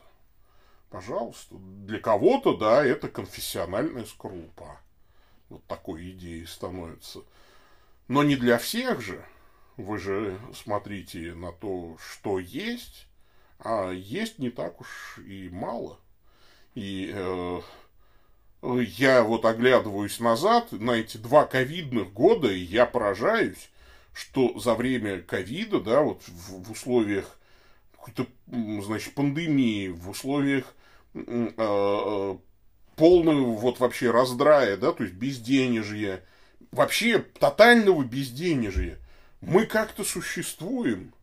Пожалуйста. 0.90 1.56
Для 1.56 2.00
кого-то, 2.00 2.56
да, 2.56 2.86
это 2.86 3.08
конфессиональная 3.10 4.06
скорлупа. 4.06 4.80
Вот 5.50 5.64
такой 5.66 6.12
идеей 6.12 6.46
становится. 6.46 7.22
Но 8.08 8.24
не 8.24 8.36
для 8.36 8.58
всех 8.58 9.02
же. 9.02 9.24
Вы 9.76 10.00
же 10.00 10.40
смотрите 10.56 11.36
на 11.36 11.52
то, 11.52 11.98
что 12.00 12.40
есть, 12.40 13.08
а 13.60 13.92
есть 13.92 14.40
не 14.40 14.50
так 14.50 14.82
уж 14.82 15.20
и 15.20 15.50
мало. 15.50 16.00
И 16.74 17.12
э, 17.14 17.62
я 18.62 19.24
вот 19.24 19.46
оглядываюсь 19.46 20.20
назад 20.20 20.72
на 20.72 20.92
эти 20.92 21.18
два 21.18 21.46
ковидных 21.46 22.12
года, 22.12 22.52
и 22.52 22.60
я 22.60 22.86
поражаюсь, 22.86 23.70
что 24.18 24.58
за 24.58 24.74
время 24.74 25.22
ковида, 25.22 25.80
да, 25.80 26.02
вот 26.02 26.24
в, 26.24 26.64
в 26.64 26.72
условиях 26.72 27.38
какой-то, 27.92 28.26
значит, 28.48 29.14
пандемии, 29.14 29.90
в 29.90 30.10
условиях 30.10 30.74
э, 31.14 32.38
полного 32.96 33.56
вот 33.56 33.80
вообще 33.80 34.10
раздрая, 34.10 34.76
да, 34.76 34.92
то 34.92 35.04
есть 35.04 35.16
безденежья, 35.16 36.24
вообще 36.72 37.20
тотального 37.20 38.04
безденежья, 38.04 38.98
мы 39.42 39.68
как-то 39.68 40.04
существуем, 40.04 41.14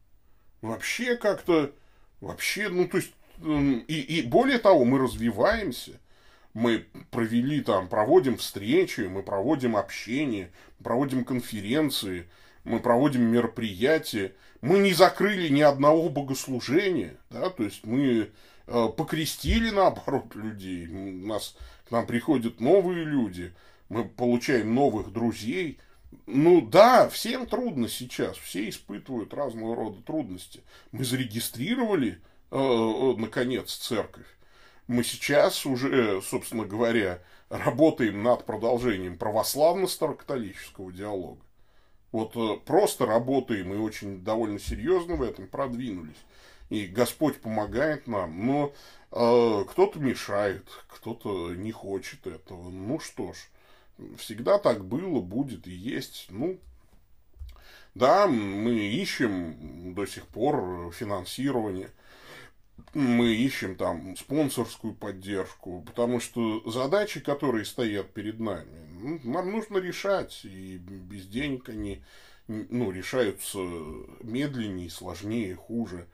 вообще 0.62 1.16
как-то, 1.16 1.72
вообще, 2.20 2.68
ну, 2.68 2.86
то 2.86 2.98
есть, 2.98 3.12
и, 3.42 4.00
и 4.00 4.22
более 4.22 4.60
того, 4.60 4.84
мы 4.84 5.00
развиваемся, 5.00 5.98
мы 6.52 6.86
провели 7.10 7.60
там, 7.60 7.88
проводим 7.88 8.36
встречи, 8.36 9.00
мы 9.00 9.24
проводим 9.24 9.76
общение, 9.76 10.52
проводим 10.80 11.24
конференции, 11.24 12.28
мы 12.64 12.80
проводим 12.80 13.22
мероприятия, 13.22 14.34
мы 14.60 14.78
не 14.78 14.92
закрыли 14.94 15.48
ни 15.48 15.60
одного 15.60 16.08
богослужения, 16.08 17.16
да, 17.30 17.50
то 17.50 17.62
есть 17.62 17.84
мы 17.84 18.30
э, 18.66 18.88
покрестили, 18.96 19.70
наоборот, 19.70 20.34
людей, 20.34 20.88
у 20.88 21.26
нас, 21.26 21.56
к 21.86 21.90
нам 21.90 22.06
приходят 22.06 22.60
новые 22.60 23.04
люди, 23.04 23.52
мы 23.88 24.04
получаем 24.04 24.74
новых 24.74 25.12
друзей. 25.12 25.78
Ну 26.26 26.62
да, 26.62 27.08
всем 27.08 27.46
трудно 27.46 27.88
сейчас, 27.88 28.36
все 28.38 28.68
испытывают 28.68 29.34
разного 29.34 29.76
рода 29.76 30.00
трудности. 30.02 30.62
Мы 30.92 31.04
зарегистрировали, 31.04 32.20
э, 32.50 32.56
э 32.56 33.14
наконец, 33.18 33.74
церковь. 33.74 34.26
Мы 34.86 35.04
сейчас 35.04 35.66
уже, 35.66 36.22
собственно 36.22 36.64
говоря, 36.64 37.20
работаем 37.48 38.22
над 38.22 38.46
продолжением 38.46 39.16
православно-старокатолического 39.16 40.92
диалога. 40.92 41.40
Вот 42.14 42.36
э, 42.36 42.60
просто 42.64 43.06
работаем 43.06 43.74
и 43.74 43.76
очень 43.76 44.22
довольно 44.22 44.60
серьезно 44.60 45.16
в 45.16 45.22
этом 45.22 45.48
продвинулись. 45.48 46.24
И 46.70 46.86
Господь 46.86 47.40
помогает 47.40 48.06
нам, 48.06 48.46
но 48.46 48.72
э, 49.10 49.64
кто-то 49.68 49.98
мешает, 49.98 50.62
кто-то 50.86 51.52
не 51.56 51.72
хочет 51.72 52.24
этого. 52.28 52.70
Ну 52.70 53.00
что 53.00 53.32
ж, 53.32 53.36
всегда 54.16 54.58
так 54.58 54.84
было, 54.84 55.20
будет 55.20 55.66
и 55.66 55.72
есть. 55.72 56.26
Ну, 56.28 56.60
да, 57.96 58.28
мы 58.28 58.74
ищем 58.78 59.92
до 59.96 60.06
сих 60.06 60.24
пор 60.28 60.92
финансирование– 60.92 61.90
мы 62.94 63.34
ищем 63.34 63.76
там 63.76 64.16
спонсорскую 64.16 64.94
поддержку, 64.94 65.82
потому 65.82 66.20
что 66.20 66.68
задачи, 66.70 67.20
которые 67.20 67.64
стоят 67.64 68.12
перед 68.12 68.38
нами, 68.38 68.83
нам 69.24 69.50
нужно 69.50 69.78
решать, 69.78 70.40
и 70.44 70.78
без 70.78 71.26
денег 71.26 71.68
они 71.68 72.02
ну, 72.48 72.90
решаются 72.90 73.58
медленнее, 74.20 74.90
сложнее, 74.90 75.56
хуже. 75.56 76.06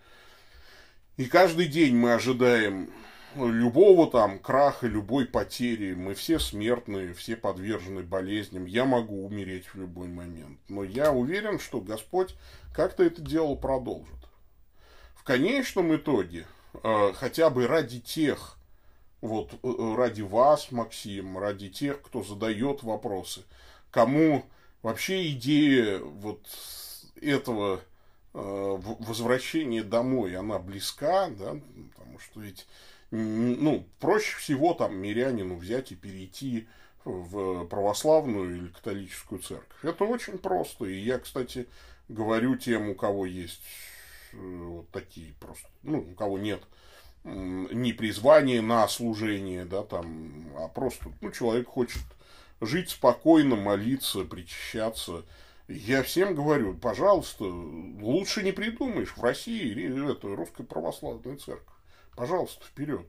И 1.17 1.27
каждый 1.27 1.67
день 1.67 1.97
мы 1.97 2.15
ожидаем 2.15 2.91
любого 3.37 4.11
там 4.11 4.39
краха, 4.39 4.87
любой 4.87 5.27
потери. 5.27 5.95
Мы 5.95 6.15
все 6.15 6.39
смертные, 6.39 7.15
все 7.15 7.37
подвержены 7.37 8.03
болезням. 8.03 8.65
Я 8.65 8.85
могу 8.85 9.27
умереть 9.27 9.67
в 9.67 9.75
любой 9.77 10.09
момент. 10.09 10.59
Но 10.69 10.83
я 10.83 11.13
уверен, 11.13 11.59
что 11.59 11.81
Господь 11.81 12.35
как-то 12.75 13.03
это 13.05 13.21
дело 13.21 13.55
продолжит. 13.55 14.15
В 15.15 15.25
конечном 15.25 15.95
итоге 15.95 16.47
Э, 16.83 17.13
хотя 17.15 17.51
бы 17.51 17.67
ради 17.67 18.01
тех, 18.01 18.57
вот 19.21 19.53
э, 19.63 19.95
ради 19.97 20.23
вас, 20.23 20.71
Максим, 20.71 21.39
ради 21.39 21.69
тех, 21.69 22.01
кто 22.03 22.23
задает 22.23 22.83
вопросы, 22.83 23.43
кому 23.91 24.45
вообще 24.83 25.31
идея 25.31 25.99
вот 25.99 26.41
этого 27.21 27.81
э, 28.35 28.79
возвращения 28.99 29.83
домой, 29.83 30.37
она 30.37 30.59
близка, 30.59 31.29
да, 31.31 31.57
потому 31.95 32.19
что 32.19 32.41
ведь, 32.41 32.67
ну, 33.11 33.87
проще 33.99 34.37
всего 34.39 34.75
там 34.75 34.97
мирянину 34.97 35.57
взять 35.57 35.93
и 35.93 35.97
перейти 35.97 36.69
в 37.05 37.65
православную 37.67 38.57
или 38.57 38.69
католическую 38.69 39.41
церковь. 39.41 39.85
Это 39.85 40.05
очень 40.05 40.39
просто. 40.39 40.85
И 40.85 40.99
я, 40.99 41.19
кстати, 41.19 41.67
говорю 42.09 42.57
тем, 42.57 42.91
у 42.91 42.95
кого 42.95 43.25
есть 43.27 43.63
Э, 44.33 44.37
вот 44.37 44.91
такие 44.91 45.33
просто, 45.41 45.69
ну, 45.83 46.01
у 46.01 46.15
кого 46.15 46.39
нет 46.39 46.63
ни 47.25 47.93
призвания 47.93 48.63
на 48.63 48.89
служение, 48.89 49.65
да, 49.65 49.83
там, 49.83 50.47
а 50.57 50.69
просто, 50.69 51.13
ну, 51.21 51.31
человек 51.31 51.69
хочет 51.69 52.03
жить 52.61 52.91
спокойно, 52.91 53.57
молиться, 53.57 54.25
причащаться. 54.25 55.25
Я 55.69 56.03
всем 56.03 56.35
говорю, 56.35 56.75
пожалуйста, 56.75 57.45
лучше 57.45 58.43
не 58.43 58.53
придумаешь. 58.53 59.17
В 59.17 59.23
России 59.23 60.11
это 60.11 60.35
русская 60.35 60.65
православная 60.65 61.37
церковь. 61.37 61.75
Пожалуйста, 62.17 62.65
вперед. 62.65 63.07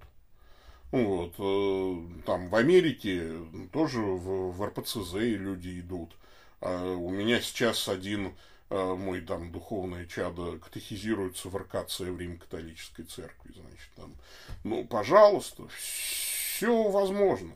Вот, 0.91 1.33
э, 1.39 2.21
там 2.25 2.49
в 2.49 2.55
Америке 2.55 3.31
тоже 3.71 3.99
в, 4.01 4.51
в 4.51 4.65
РПЦЗ 4.65 5.13
люди 5.15 5.79
идут. 5.79 6.15
А 6.59 6.93
у 6.93 7.09
меня 7.09 7.39
сейчас 7.41 7.87
один 7.87 8.33
мой 8.71 9.21
там 9.21 9.51
духовное 9.51 10.05
чадо 10.05 10.57
катехизируется 10.57 11.49
в 11.49 11.57
РКЦ 11.57 11.99
в 11.99 12.17
Рим-католической 12.17 13.03
церкви, 13.03 13.53
значит, 13.53 13.89
там, 13.95 14.15
ну, 14.63 14.85
пожалуйста, 14.85 15.67
все 15.77 16.89
возможно. 16.89 17.53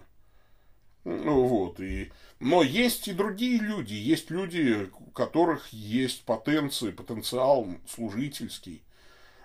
Ну, 1.05 1.45
вот, 1.45 1.79
и, 1.79 2.11
но 2.39 2.63
есть 2.63 3.07
и 3.07 3.13
другие 3.13 3.59
люди, 3.59 3.93
есть 3.93 4.31
люди, 4.31 4.89
у 4.99 5.11
которых 5.11 5.71
есть 5.71 6.25
потенции, 6.25 6.91
потенциал 6.91 7.67
служительский, 7.87 8.83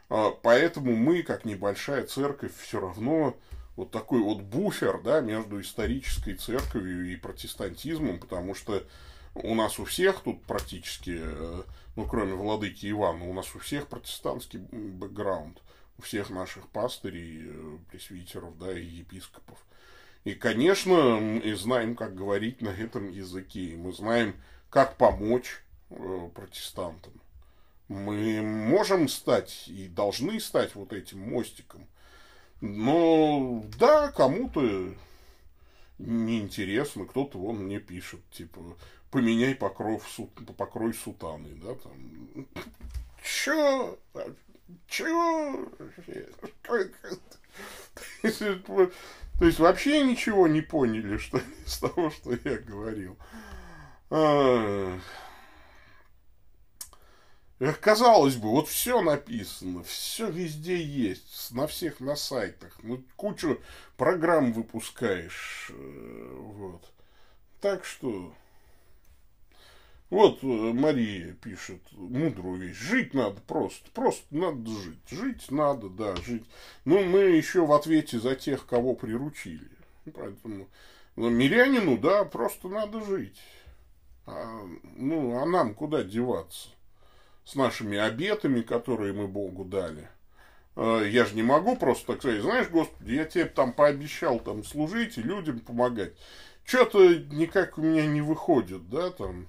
а, 0.08 0.30
поэтому 0.30 0.96
мы, 0.96 1.22
как 1.22 1.44
небольшая 1.44 2.04
церковь, 2.04 2.52
все 2.56 2.80
равно 2.80 3.36
вот 3.76 3.90
такой 3.90 4.20
вот 4.20 4.40
буфер, 4.40 5.00
да, 5.02 5.20
между 5.20 5.60
исторической 5.60 6.34
церковью 6.34 7.12
и 7.12 7.16
протестантизмом, 7.16 8.18
потому 8.18 8.54
что 8.54 8.82
у 9.34 9.54
нас 9.54 9.78
у 9.78 9.84
всех 9.84 10.20
тут 10.20 10.42
практически, 10.44 11.18
э, 11.22 11.62
ну, 11.96 12.06
кроме 12.06 12.34
владыки 12.34 12.90
Ивана, 12.90 13.24
у 13.24 13.32
нас 13.32 13.54
у 13.54 13.58
всех 13.58 13.86
протестантский 13.86 14.60
бэкграунд, 14.60 15.62
у 15.98 16.02
всех 16.02 16.30
наших 16.30 16.68
пастырей, 16.68 17.42
э, 17.44 17.78
пресвитеров, 17.90 18.58
да, 18.58 18.76
и 18.76 18.84
епископов. 18.84 19.58
И, 20.24 20.34
конечно, 20.34 21.18
мы 21.18 21.56
знаем, 21.56 21.96
как 21.96 22.14
говорить 22.14 22.60
на 22.60 22.68
этом 22.68 23.10
языке, 23.10 23.74
мы 23.76 23.92
знаем, 23.92 24.34
как 24.68 24.96
помочь 24.96 25.62
э, 25.90 26.28
протестантам. 26.34 27.12
Мы 27.88 28.40
можем 28.42 29.08
стать 29.08 29.66
и 29.66 29.88
должны 29.88 30.38
стать 30.38 30.74
вот 30.74 30.92
этим 30.92 31.20
мостиком. 31.20 31.86
Но 32.60 33.64
да, 33.78 34.12
кому-то 34.12 34.94
неинтересно, 35.98 37.06
кто-то 37.06 37.38
вон 37.38 37.64
мне 37.64 37.80
пишет, 37.80 38.20
типа, 38.30 38.76
поменяй 39.10 39.54
покров, 39.54 40.04
покрой 40.56 40.94
сутаны, 40.94 41.54
да, 41.56 41.74
там. 41.74 42.46
Чё? 43.22 43.98
Чё? 44.86 45.68
То 48.22 49.44
есть 49.46 49.58
вообще 49.58 50.04
ничего 50.04 50.46
не 50.46 50.60
поняли, 50.60 51.16
что 51.16 51.38
из 51.66 51.78
того, 51.78 52.10
что 52.10 52.32
я 52.44 52.58
говорил. 52.58 53.16
Казалось 57.80 58.36
бы, 58.36 58.48
вот 58.48 58.68
все 58.68 59.02
написано, 59.02 59.82
все 59.84 60.30
везде 60.30 60.82
есть, 60.82 61.50
на 61.52 61.66
всех 61.66 62.00
на 62.00 62.16
сайтах, 62.16 62.78
ну 62.82 63.04
кучу 63.16 63.60
программ 63.98 64.54
выпускаешь, 64.54 65.70
э, 65.70 66.36
вот. 66.38 66.90
Так 67.60 67.84
что, 67.84 68.34
вот 70.10 70.42
э, 70.42 70.46
Мария 70.46 71.32
пишет 71.32 71.80
мудрую 71.92 72.56
вещь, 72.56 72.76
жить 72.76 73.14
надо 73.14 73.40
просто, 73.46 73.88
просто 73.92 74.24
надо 74.30 74.70
жить, 74.70 75.08
жить 75.08 75.50
надо, 75.50 75.88
да, 75.88 76.16
жить. 76.16 76.44
Ну, 76.84 77.02
мы 77.04 77.20
еще 77.20 77.64
в 77.64 77.72
ответе 77.72 78.18
за 78.18 78.34
тех, 78.34 78.66
кого 78.66 78.94
приручили, 78.94 79.70
поэтому 80.12 80.68
ну, 81.16 81.30
мирянину, 81.30 81.96
да, 81.96 82.24
просто 82.24 82.68
надо 82.68 83.04
жить. 83.04 83.40
А, 84.26 84.66
ну, 84.96 85.38
а 85.38 85.46
нам 85.46 85.74
куда 85.74 86.02
деваться? 86.02 86.70
с 87.50 87.56
нашими 87.56 87.98
обетами, 87.98 88.60
которые 88.60 89.12
мы 89.12 89.26
Богу 89.26 89.64
дали. 89.64 90.08
А, 90.76 91.02
я 91.02 91.24
же 91.24 91.34
не 91.34 91.42
могу 91.42 91.76
просто 91.76 92.06
так 92.08 92.20
сказать, 92.20 92.42
знаешь, 92.42 92.68
Господи, 92.68 93.14
я 93.14 93.24
тебе 93.24 93.46
там 93.46 93.72
пообещал 93.72 94.38
там 94.38 94.62
служить 94.62 95.18
и 95.18 95.22
людям 95.22 95.58
помогать. 95.58 96.12
Что-то 96.64 97.16
никак 97.16 97.78
у 97.78 97.82
меня 97.82 98.06
не 98.06 98.20
выходит, 98.20 98.88
да, 98.88 99.10
там, 99.10 99.48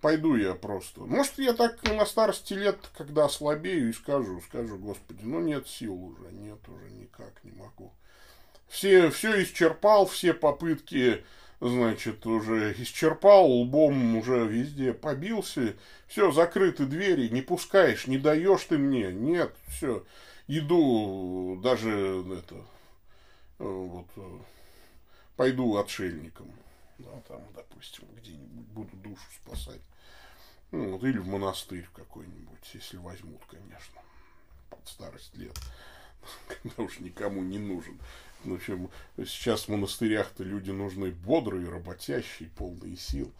пойду 0.00 0.36
я 0.36 0.54
просто. 0.54 1.00
Может, 1.00 1.38
я 1.38 1.52
так 1.52 1.82
на 1.84 2.06
старости 2.06 2.54
лет, 2.54 2.78
когда 2.96 3.26
ослабею 3.26 3.90
и 3.90 3.92
скажу, 3.92 4.40
скажу, 4.48 4.78
Господи, 4.78 5.20
ну 5.22 5.40
нет 5.40 5.68
сил 5.68 5.94
уже, 5.94 6.32
нет 6.32 6.60
уже 6.68 6.90
никак, 6.90 7.32
не 7.44 7.52
могу. 7.52 7.92
Все, 8.68 9.10
все 9.10 9.42
исчерпал, 9.42 10.06
все 10.06 10.32
попытки 10.32 11.24
значит, 11.60 12.24
уже 12.26 12.72
исчерпал, 12.72 13.50
лбом 13.50 14.16
уже 14.16 14.46
везде 14.46 14.92
побился, 14.92 15.76
все, 16.06 16.32
закрыты 16.32 16.86
двери, 16.86 17.28
не 17.28 17.42
пускаешь, 17.42 18.06
не 18.06 18.18
даешь 18.18 18.64
ты 18.64 18.78
мне, 18.78 19.12
нет, 19.12 19.54
все, 19.68 20.04
иду 20.48 21.60
даже, 21.62 22.24
это, 22.38 22.56
вот, 23.58 24.06
пойду 25.36 25.76
отшельником, 25.76 26.50
да, 27.02 27.20
там, 27.28 27.42
допустим, 27.54 28.04
где-нибудь 28.16 28.66
буду 28.68 28.96
душу 28.96 29.22
спасать, 29.42 29.80
ну, 30.70 30.92
вот, 30.92 31.04
или 31.04 31.18
в 31.18 31.26
монастырь 31.26 31.88
какой-нибудь, 31.94 32.70
если 32.74 32.96
возьмут, 32.96 33.42
конечно, 33.46 34.00
под 34.68 34.86
старость 34.86 35.36
лет, 35.36 35.58
когда 36.48 36.82
уж 36.82 37.00
никому 37.00 37.42
не 37.42 37.58
нужен. 37.58 37.98
В 38.44 38.54
общем, 38.54 38.88
сейчас 39.18 39.64
в 39.64 39.68
монастырях-то 39.68 40.44
люди 40.44 40.70
нужны 40.70 41.10
бодрые, 41.10 41.68
работящие, 41.68 42.48
полные 42.50 42.96
сил. 42.96 43.32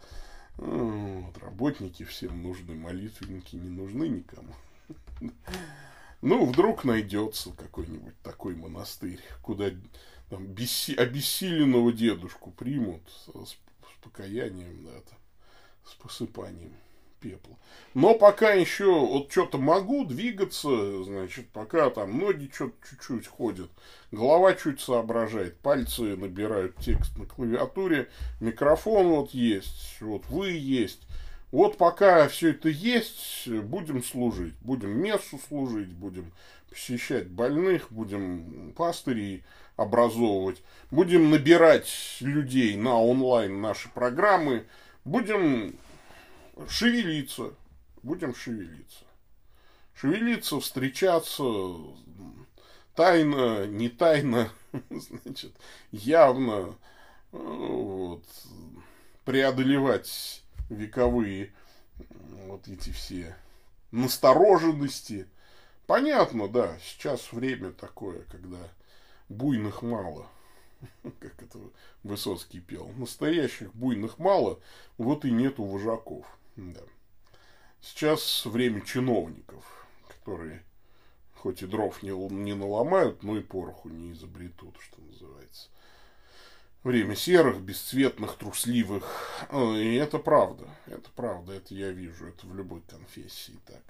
Ну, 0.57 1.21
вот, 1.21 1.37
работники 1.39 2.03
всем 2.03 2.43
нужны, 2.43 2.75
молитвенники 2.75 3.55
не 3.55 3.69
нужны 3.69 4.07
никому. 4.07 4.53
Ну, 6.23 6.45
вдруг 6.45 6.83
найдется 6.83 7.49
какой-нибудь 7.51 8.13
такой 8.21 8.55
монастырь, 8.55 9.19
куда 9.41 9.71
там, 10.31 10.47
бесси, 10.47 10.95
обессиленного 10.95 11.91
дедушку 11.91 12.51
примут 12.51 13.01
с, 13.09 13.49
с 13.49 13.57
покаянием, 14.01 14.85
да, 14.85 14.93
там, 15.09 15.19
с 15.85 15.93
посыпанием 15.95 16.73
пепла. 17.19 17.57
Но 17.93 18.15
пока 18.15 18.53
еще 18.53 18.97
вот 18.97 19.29
что-то 19.29 19.57
могу 19.57 20.05
двигаться, 20.05 21.03
значит, 21.03 21.49
пока 21.49 21.89
там 21.89 22.17
ноги 22.17 22.49
что-то 22.51 22.73
чуть-чуть 22.89 23.27
ходят, 23.27 23.69
голова 24.11 24.53
чуть 24.53 24.79
соображает, 24.79 25.59
пальцы 25.59 26.15
набирают 26.15 26.77
текст 26.77 27.17
на 27.17 27.25
клавиатуре, 27.25 28.09
микрофон 28.39 29.07
вот 29.09 29.31
есть, 29.31 29.97
вот 29.99 30.25
вы 30.27 30.51
есть. 30.51 31.01
Вот 31.51 31.77
пока 31.77 32.29
все 32.29 32.51
это 32.51 32.69
есть, 32.69 33.49
будем 33.49 34.01
служить. 34.01 34.55
Будем 34.61 34.91
мессу 34.91 35.37
служить, 35.49 35.89
будем 35.89 36.31
посещать 36.69 37.27
больных, 37.29 37.91
будем 37.91 38.71
пастырей 38.77 39.43
образовывать, 39.75 40.61
будем 40.89 41.29
набирать 41.29 42.17
людей 42.19 42.75
на 42.77 42.99
онлайн 43.01 43.61
наши 43.61 43.89
программы, 43.89 44.65
будем 45.05 45.75
шевелиться. 46.67 47.53
Будем 48.03 48.33
шевелиться. 48.33 49.05
Шевелиться, 49.93 50.59
встречаться, 50.59 51.43
тайно, 52.95 53.67
не 53.67 53.89
тайно, 53.89 54.49
значит, 54.89 55.53
явно 55.91 56.75
вот, 57.31 58.23
преодолевать 59.23 60.43
вековые 60.69 61.53
вот 62.47 62.67
эти 62.67 62.89
все 62.89 63.35
настороженности. 63.91 65.27
Понятно, 65.85 66.47
да, 66.47 66.77
сейчас 66.83 67.31
время 67.31 67.71
такое, 67.71 68.21
когда 68.31 68.59
буйных 69.31 69.81
мало, 69.81 70.27
как 71.19 71.41
это 71.41 71.59
Высоцкий 72.03 72.59
пел. 72.59 72.89
Настоящих 72.97 73.73
буйных 73.73 74.19
мало, 74.19 74.59
вот 74.97 75.25
и 75.25 75.31
нету 75.31 75.63
вожаков. 75.63 76.25
Да. 76.55 76.81
Сейчас 77.81 78.45
время 78.45 78.81
чиновников, 78.81 79.87
которые 80.07 80.63
хоть 81.41 81.63
и 81.63 81.65
дров 81.65 82.03
не, 82.03 82.11
не 82.11 82.53
наломают, 82.53 83.23
но 83.23 83.37
и 83.37 83.41
пороху 83.41 83.89
не 83.89 84.11
изобретут, 84.11 84.77
что 84.79 85.01
называется. 85.01 85.69
Время 86.83 87.15
серых, 87.15 87.61
бесцветных, 87.61 88.37
трусливых. 88.37 89.47
А, 89.49 89.75
и 89.75 89.95
это 89.95 90.19
правда. 90.19 90.67
Это 90.85 91.09
правда, 91.15 91.53
это 91.53 91.73
я 91.73 91.91
вижу. 91.91 92.27
Это 92.27 92.45
в 92.45 92.55
любой 92.55 92.81
конфессии 92.81 93.59
так. 93.65 93.83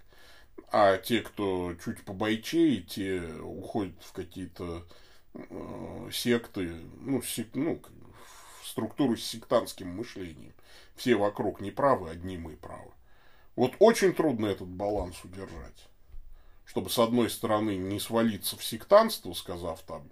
А 0.72 0.98
те, 0.98 1.22
кто 1.22 1.74
чуть 1.84 2.04
побойчее, 2.04 2.82
те 2.82 3.22
уходят 3.22 4.02
в 4.04 4.14
какие-то 4.14 4.86
э, 4.89 4.94
секты, 6.12 6.76
ну, 7.00 7.22
сек, 7.22 7.48
ну, 7.54 7.82
структуру 8.64 9.18
с 9.18 9.24
сектантским 9.24 9.88
мышлением 9.90 10.54
все 10.96 11.16
вокруг 11.16 11.62
неправы, 11.62 12.12
одни 12.12 12.38
мы 12.38 12.56
правы. 12.56 12.92
Вот 13.56 13.74
очень 13.80 14.14
трудно 14.14 14.46
этот 14.46 14.68
баланс 14.68 15.16
удержать. 15.24 15.88
Чтобы, 16.66 16.90
с 16.90 17.00
одной 17.00 17.30
стороны, 17.30 17.76
не 17.76 18.00
свалиться 18.00 18.56
в 18.56 18.64
сектанство, 18.64 19.34
сказав 19.34 19.82
там, 19.82 20.04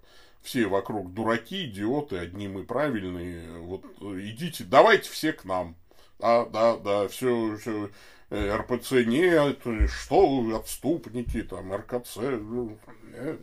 все 0.42 0.66
вокруг 0.66 1.12
дураки, 1.14 1.66
идиоты, 1.66 2.18
одни 2.18 2.48
мы 2.48 2.64
правильные, 2.64 3.58
вот 3.60 3.84
идите, 4.00 4.64
давайте 4.64 5.10
все 5.10 5.32
к 5.32 5.44
нам. 5.44 5.76
Да, 6.18 6.44
да, 6.46 6.76
да, 6.76 7.08
все, 7.08 7.56
все 7.56 7.90
э, 8.30 8.56
РПЦ 8.56 9.06
нет, 9.06 9.60
что 9.88 10.56
отступники, 10.56 11.42
там, 11.42 11.72
РКЦ, 11.72 12.16
ну, 12.16 12.76
нет, 13.04 13.40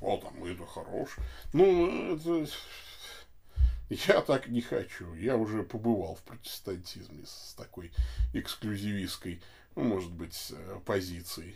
вот 0.00 0.22
там, 0.22 0.44
это 0.44 0.66
хорош. 0.66 1.16
Ну, 1.52 2.14
это 2.14 2.46
я 3.90 4.20
так 4.20 4.48
не 4.48 4.60
хочу. 4.60 5.14
Я 5.14 5.36
уже 5.36 5.62
побывал 5.62 6.16
в 6.16 6.22
протестантизме 6.22 7.24
с 7.24 7.54
такой 7.56 7.90
эксклюзивистской, 8.34 9.40
ну, 9.76 9.84
может 9.84 10.12
быть, 10.12 10.52
э, 10.52 10.80
позицией. 10.84 11.54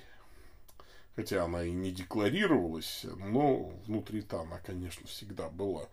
Хотя 1.15 1.45
она 1.45 1.63
и 1.63 1.73
не 1.73 1.91
декларировалась, 1.91 3.05
но 3.19 3.75
внутри-то 3.87 4.41
она, 4.41 4.59
конечно, 4.59 5.07
всегда 5.07 5.51
была. 5.51 5.89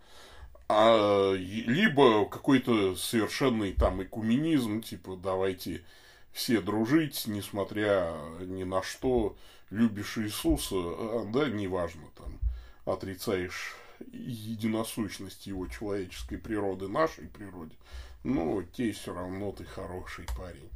А, 0.69 1.33
либо 1.33 2.25
какой-то 2.25 2.95
совершенный 2.95 3.73
там 3.73 4.01
экуменизм, 4.01 4.81
типа 4.81 5.17
давайте 5.17 5.83
все 6.31 6.61
дружить, 6.61 7.23
несмотря 7.27 8.13
ни 8.39 8.63
на 8.63 8.81
что, 8.81 9.35
любишь 9.69 10.17
Иисуса, 10.17 10.75
а, 10.75 11.25
да, 11.31 11.49
неважно, 11.49 12.03
там, 12.15 12.39
отрицаешь 12.85 13.75
единосущности 14.11 15.49
его 15.49 15.67
человеческой 15.67 16.37
природы, 16.37 16.87
нашей 16.87 17.27
природе, 17.27 17.75
ну, 18.23 18.63
те 18.63 18.91
все 18.91 19.13
равно 19.13 19.51
ты 19.51 19.65
хороший 19.65 20.25
парень. 20.37 20.69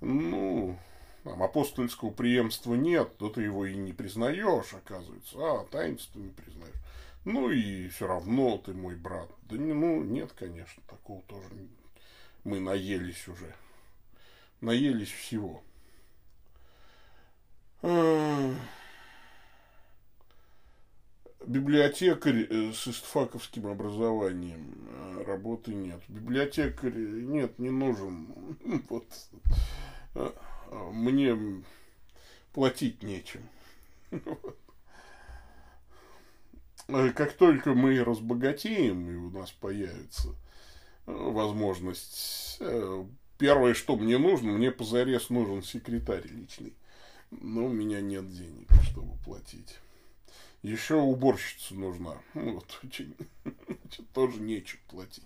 Ну, 0.00 0.78
там, 1.24 1.42
апостольского 1.42 2.10
преемства 2.10 2.74
нет, 2.74 3.16
то 3.18 3.28
ты 3.28 3.42
его 3.42 3.66
и 3.66 3.76
не 3.76 3.92
признаешь, 3.92 4.72
оказывается. 4.74 5.36
А, 5.36 5.64
таинство 5.70 6.20
не 6.20 6.30
признаешь. 6.30 6.74
Ну 7.24 7.50
и 7.50 7.88
все 7.88 8.06
равно 8.06 8.58
ты 8.58 8.72
мой 8.72 8.94
брат. 8.94 9.28
Да 9.42 9.56
ну, 9.56 10.02
нет, 10.02 10.32
конечно, 10.32 10.82
такого 10.88 11.20
тоже. 11.22 11.48
Мы 12.44 12.60
наелись 12.60 13.26
уже. 13.28 13.54
Наелись 14.60 15.10
всего. 15.10 15.62
Библиотекарь 21.48 22.46
э, 22.50 22.72
с 22.74 22.88
истфаковским 22.88 23.68
образованием 23.68 24.74
э, 24.90 25.24
работы 25.26 25.72
нет. 25.72 26.02
Библиотекарь 26.06 26.92
нет, 26.92 27.58
не 27.58 27.70
нужен. 27.70 28.28
Вот 28.90 29.06
э, 30.14 30.30
мне 30.92 31.64
платить 32.52 33.02
нечем. 33.02 33.48
Как 36.86 37.32
только 37.32 37.72
мы 37.72 38.04
разбогатеем, 38.04 39.10
и 39.10 39.14
у 39.14 39.30
нас 39.30 39.50
появится 39.50 40.34
возможность, 41.06 42.60
первое, 43.38 43.72
что 43.72 43.96
мне 43.96 44.18
нужно, 44.18 44.52
мне 44.52 44.70
позарез 44.70 45.30
нужен 45.30 45.62
секретарь 45.62 46.26
личный. 46.26 46.77
Но 47.30 47.66
у 47.66 47.68
меня 47.68 48.00
нет 48.00 48.30
денег, 48.32 48.68
чтобы 48.82 49.16
платить. 49.24 49.78
Еще 50.62 50.96
уборщица 50.96 51.74
нужна. 51.74 52.16
Ну, 52.34 52.54
вот, 52.54 52.80
очень, 52.82 53.14
тоже 54.14 54.40
нечем 54.40 54.78
платить. 54.88 55.24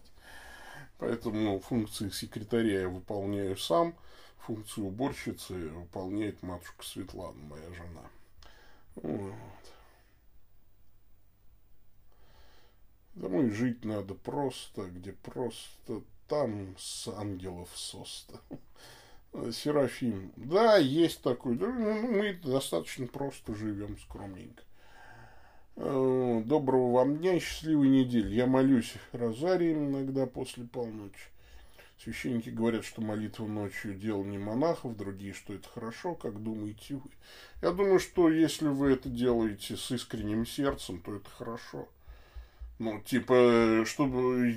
Поэтому 0.99 1.59
функции 1.61 2.11
секретаря 2.11 2.83
я 2.83 2.89
выполняю 2.89 3.57
сам. 3.57 3.95
Функцию 4.39 4.87
уборщицы 4.87 5.55
выполняет 5.71 6.43
матушка 6.43 6.85
Светлана, 6.85 7.41
моя 7.43 7.73
жена. 7.73 8.03
Вот. 8.97 9.35
Домой 13.15 13.51
жить 13.51 13.85
надо 13.85 14.15
просто, 14.15 14.87
где 14.91 15.13
просто 15.13 16.03
там 16.29 16.75
с 16.79 17.09
ангелов 17.09 17.69
соста. 17.75 18.41
Серафим. 19.53 20.31
Да, 20.37 20.77
есть 20.77 21.23
такой. 21.23 21.57
Ну, 21.57 21.73
мы 21.73 22.35
достаточно 22.35 23.07
просто 23.07 23.55
живем, 23.55 23.99
скромненько. 23.99 24.63
Э, 25.77 26.43
доброго 26.45 26.93
вам 26.93 27.17
дня 27.17 27.37
и 27.37 27.41
счастливой 27.41 27.89
недели. 27.89 28.35
Я 28.35 28.47
молюсь 28.47 28.93
розарием 29.13 29.89
иногда 29.89 30.27
после 30.27 30.65
полночи. 30.65 31.31
Священники 31.99 32.51
говорят, 32.51 32.85
что 32.85 33.01
молитва 33.01 33.47
ночью 33.47 33.95
дело 33.95 34.23
не 34.23 34.37
монахов, 34.37 34.97
другие, 34.97 35.33
что 35.33 35.55
это 35.55 35.69
хорошо. 35.69 36.15
Как 36.15 36.43
думаете 36.43 36.97
вы? 36.97 37.11
Я 37.63 37.71
думаю, 37.71 38.01
что 38.01 38.29
если 38.29 38.69
вы 38.69 38.93
это 38.93 39.09
делаете 39.09 39.77
с 39.79 39.91
искренним 39.93 40.45
сердцем, 40.45 41.01
то 41.01 41.15
это 41.15 41.31
хорошо. 41.31 41.89
Ну, 42.79 43.01
типа, 43.01 43.85
чтобы 43.87 44.57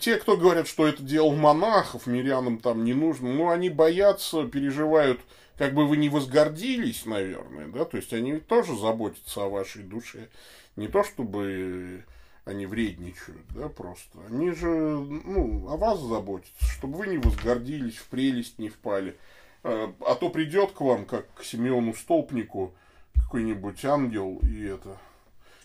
те, 0.00 0.16
кто 0.16 0.36
говорят, 0.36 0.66
что 0.66 0.86
это 0.86 1.02
дело 1.02 1.34
монахов, 1.34 2.06
мирянам 2.06 2.58
там 2.58 2.84
не 2.84 2.94
нужно, 2.94 3.32
ну, 3.32 3.50
они 3.50 3.70
боятся, 3.70 4.46
переживают, 4.46 5.20
как 5.56 5.74
бы 5.74 5.86
вы 5.86 5.96
не 5.96 6.08
возгордились, 6.08 7.06
наверное, 7.06 7.68
да, 7.68 7.84
то 7.84 7.96
есть 7.96 8.12
они 8.12 8.38
тоже 8.38 8.76
заботятся 8.76 9.44
о 9.44 9.48
вашей 9.48 9.82
душе, 9.82 10.28
не 10.76 10.88
то 10.88 11.04
чтобы 11.04 12.04
они 12.48 12.66
вредничают, 12.66 13.42
да, 13.50 13.68
просто. 13.68 14.18
Они 14.28 14.52
же, 14.52 14.68
ну, 14.68 15.68
о 15.68 15.76
вас 15.76 16.00
заботятся, 16.00 16.64
чтобы 16.64 16.98
вы 16.98 17.06
не 17.08 17.18
возгордились, 17.18 17.96
в 17.96 18.06
прелесть 18.08 18.58
не 18.58 18.70
впали. 18.70 19.16
Э, 19.64 19.92
а 20.00 20.14
то 20.14 20.30
придет 20.30 20.72
к 20.72 20.80
вам, 20.80 21.04
как 21.04 21.26
к 21.34 21.44
Симеону 21.44 21.92
Столпнику, 21.94 22.74
какой-нибудь 23.14 23.84
ангел 23.84 24.38
и 24.42 24.64
это, 24.64 24.96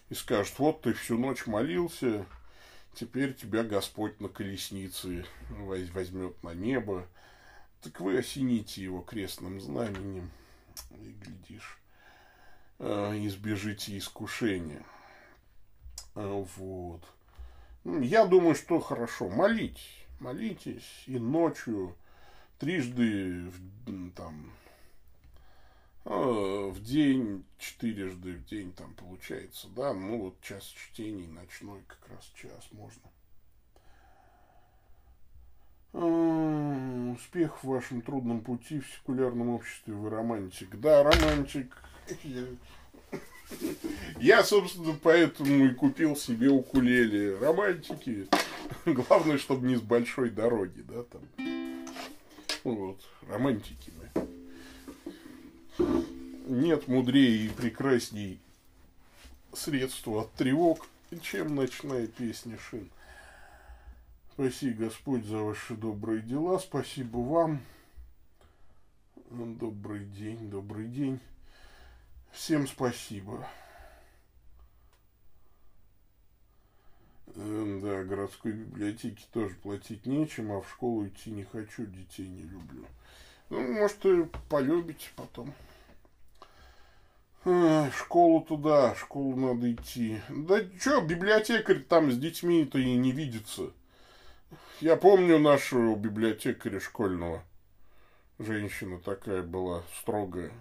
и 0.10 0.14
скажет, 0.14 0.54
вот 0.58 0.82
ты 0.82 0.94
всю 0.94 1.18
ночь 1.18 1.46
молился, 1.46 2.26
Теперь 2.94 3.34
тебя 3.34 3.64
Господь 3.64 4.20
на 4.20 4.30
колеснице 4.30 5.26
возьмет 5.50 6.42
на 6.44 6.54
небо. 6.54 7.08
Так 7.82 8.00
вы 8.00 8.18
осените 8.18 8.84
его 8.84 9.02
крестным 9.02 9.60
знаменем 9.60 10.32
и, 10.92 11.12
глядишь, 11.12 11.80
э, 12.80 13.20
избежите 13.26 13.98
искушения. 13.98 14.84
Э, 16.16 16.46
вот. 16.56 17.04
Я 17.84 18.26
думаю, 18.26 18.56
что 18.56 18.80
хорошо. 18.80 19.28
Молитесь. 19.28 20.06
Молитесь 20.20 21.04
и 21.08 21.20
ночью 21.20 21.98
трижды 22.60 23.52
там 24.16 24.54
в 26.06 26.82
день, 26.82 27.46
четырежды 27.58 28.34
в 28.34 28.46
день 28.46 28.74
там 28.74 28.94
получается, 28.96 29.68
да, 29.76 29.94
ну 29.94 30.20
вот 30.20 30.42
час 30.42 30.66
чтений, 30.66 31.28
ночной 31.28 31.80
как 31.88 32.10
раз 32.10 32.32
час 32.36 32.68
можно. 32.72 33.04
А, 35.94 37.14
успех 37.14 37.64
в 37.64 37.68
вашем 37.68 38.02
трудном 38.02 38.42
пути 38.42 38.80
в 38.80 38.88
секулярном 38.88 39.50
обществе, 39.50 39.94
вы 39.94 40.10
романтик. 40.10 40.80
Да, 40.80 41.04
романтик. 41.04 41.78
Я, 44.20 44.44
собственно, 44.44 44.98
поэтому 45.02 45.66
и 45.66 45.74
купил 45.74 46.16
себе 46.16 46.50
укулеле. 46.50 47.38
Романтики. 47.38 48.28
Главное, 48.86 49.38
чтобы 49.38 49.68
не 49.68 49.76
с 49.76 49.82
большой 49.82 50.32
дороги, 50.32 50.82
да, 50.82 51.04
там. 51.04 51.22
Вот, 52.64 53.00
романтики 53.28 53.92
мы. 53.98 54.33
Нет 55.78 56.88
мудрее 56.88 57.46
и 57.46 57.50
прекрасней 57.50 58.40
средства 59.54 60.22
от 60.22 60.34
тревог, 60.34 60.88
чем 61.22 61.56
ночная 61.56 62.08
песня 62.08 62.58
шин. 62.58 62.90
Спасибо, 64.34 64.86
Господь, 64.86 65.26
за 65.26 65.38
ваши 65.38 65.76
добрые 65.76 66.22
дела. 66.22 66.60
Спасибо 66.60 67.18
вам. 67.18 67.62
Добрый 69.30 70.06
день, 70.06 70.50
добрый 70.50 70.88
день. 70.88 71.20
Всем 72.32 72.68
спасибо. 72.68 73.48
Э, 77.36 77.80
да, 77.82 78.04
городской 78.04 78.52
библиотеке 78.52 79.26
тоже 79.32 79.56
платить 79.56 80.06
нечем, 80.06 80.52
а 80.52 80.62
в 80.62 80.70
школу 80.70 81.08
идти 81.08 81.32
не 81.32 81.44
хочу, 81.44 81.86
детей 81.86 82.28
не 82.28 82.44
люблю. 82.44 82.86
Ну, 83.54 83.62
может, 83.72 84.04
и 84.04 84.26
полюбите 84.50 85.10
потом. 85.16 85.54
школу 87.96 88.42
туда, 88.42 88.96
школу 88.96 89.36
надо 89.36 89.72
идти. 89.72 90.20
Да 90.28 90.60
что, 90.80 91.02
библиотекарь 91.02 91.84
там 91.84 92.12
с 92.12 92.18
детьми-то 92.18 92.80
и 92.80 92.96
не 92.96 93.12
видится. 93.12 93.70
Я 94.82 94.96
помню 94.96 95.38
нашего 95.38 95.96
библиотекаря 95.96 96.80
школьного. 96.80 97.44
Женщина 98.40 98.98
такая 98.98 99.44
была 99.44 99.84
строгая. 100.00 100.52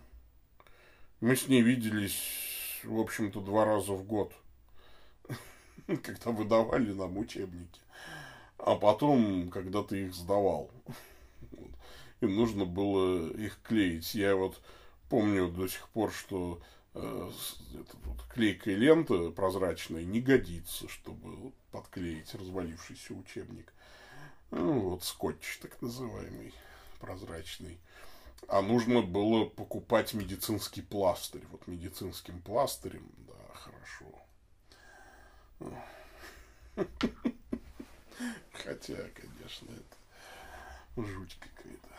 Мы 1.22 1.34
с 1.34 1.48
ней 1.48 1.62
виделись, 1.62 2.82
в 2.84 3.00
общем-то, 3.00 3.40
два 3.40 3.64
раза 3.64 3.92
в 3.92 4.04
год. 4.04 4.34
Когда 5.86 6.30
выдавали 6.30 6.92
нам 6.92 7.16
учебники. 7.16 7.80
А 8.58 8.76
потом, 8.76 9.48
когда 9.48 9.82
ты 9.82 10.02
их 10.04 10.14
сдавал 10.14 10.70
и 12.22 12.26
нужно 12.26 12.64
было 12.64 13.30
их 13.32 13.60
клеить. 13.62 14.14
Я 14.14 14.36
вот 14.36 14.60
помню 15.08 15.48
до 15.48 15.66
сих 15.66 15.88
пор, 15.88 16.12
что 16.12 16.62
э, 16.94 17.30
вот 18.04 18.22
клейкая 18.32 18.76
лента 18.76 19.30
прозрачная 19.30 20.04
не 20.04 20.20
годится, 20.20 20.88
чтобы 20.88 21.52
подклеить 21.72 22.32
развалившийся 22.34 23.14
учебник. 23.14 23.72
Ну, 24.52 24.90
вот 24.90 25.02
скотч 25.02 25.58
так 25.60 25.82
называемый, 25.82 26.54
прозрачный. 27.00 27.78
А 28.46 28.62
нужно 28.62 29.02
было 29.02 29.44
покупать 29.44 30.14
медицинский 30.14 30.82
пластырь. 30.82 31.42
Вот 31.50 31.66
медицинским 31.66 32.40
пластырем, 32.40 33.10
да, 33.18 33.34
хорошо. 33.54 34.06
Хотя, 38.52 38.96
конечно, 39.14 39.70
это 39.70 39.96
жуть 41.02 41.36
какая-то. 41.40 41.91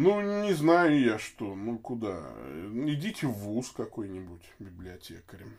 Ну, 0.00 0.20
не 0.44 0.52
знаю 0.52 0.96
я 0.96 1.18
что, 1.18 1.56
ну 1.56 1.76
куда. 1.76 2.22
Идите 2.86 3.26
в 3.26 3.32
ВУЗ 3.32 3.72
какой-нибудь 3.76 4.44
библиотекарем. 4.60 5.52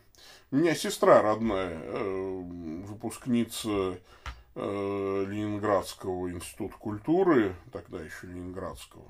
У 0.50 0.56
меня 0.56 0.74
сестра 0.74 1.20
родная, 1.20 1.78
э, 1.78 2.40
выпускница 2.86 3.98
э, 4.54 5.24
Ленинградского 5.28 6.30
института 6.30 6.74
культуры, 6.78 7.54
тогда 7.70 8.00
еще 8.00 8.28
Ленинградского. 8.28 9.04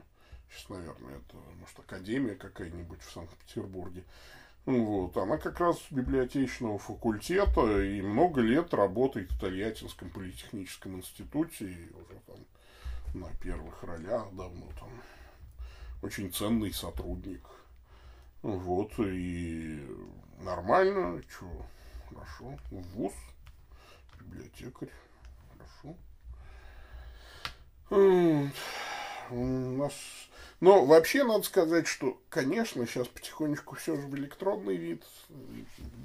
Сейчас, 0.50 0.68
наверное, 0.68 1.18
это, 1.18 1.36
может, 1.60 1.78
академия 1.78 2.34
какая-нибудь 2.34 3.00
в 3.00 3.12
Санкт-Петербурге. 3.12 4.02
Вот. 4.66 5.16
Она 5.16 5.38
как 5.38 5.60
раз 5.60 5.78
библиотечного 5.92 6.80
факультета 6.80 7.80
и 7.84 8.02
много 8.02 8.40
лет 8.40 8.74
работает 8.74 9.30
в 9.30 9.38
Тольяттинском 9.38 10.10
политехническом 10.10 10.96
институте. 10.96 11.66
И 11.66 11.88
уже 11.94 12.20
там 12.26 12.44
на 13.14 13.28
первых 13.40 13.84
ролях 13.84 14.26
давно 14.32 14.66
там 14.80 14.90
очень 16.02 16.32
ценный 16.32 16.72
сотрудник. 16.72 17.42
Вот, 18.42 18.92
и 18.98 19.86
нормально, 20.40 21.22
что, 21.28 21.46
хорошо, 22.08 22.58
ВУЗ, 22.70 23.12
библиотекарь, 24.18 24.90
хорошо. 25.52 25.96
У 29.30 29.36
нас 29.76 29.92
но 30.60 30.84
вообще 30.84 31.24
надо 31.24 31.42
сказать, 31.42 31.86
что, 31.86 32.20
конечно, 32.28 32.86
сейчас 32.86 33.08
потихонечку 33.08 33.76
все 33.76 33.96
же 33.96 34.06
в 34.06 34.14
электронный 34.14 34.76
вид. 34.76 35.02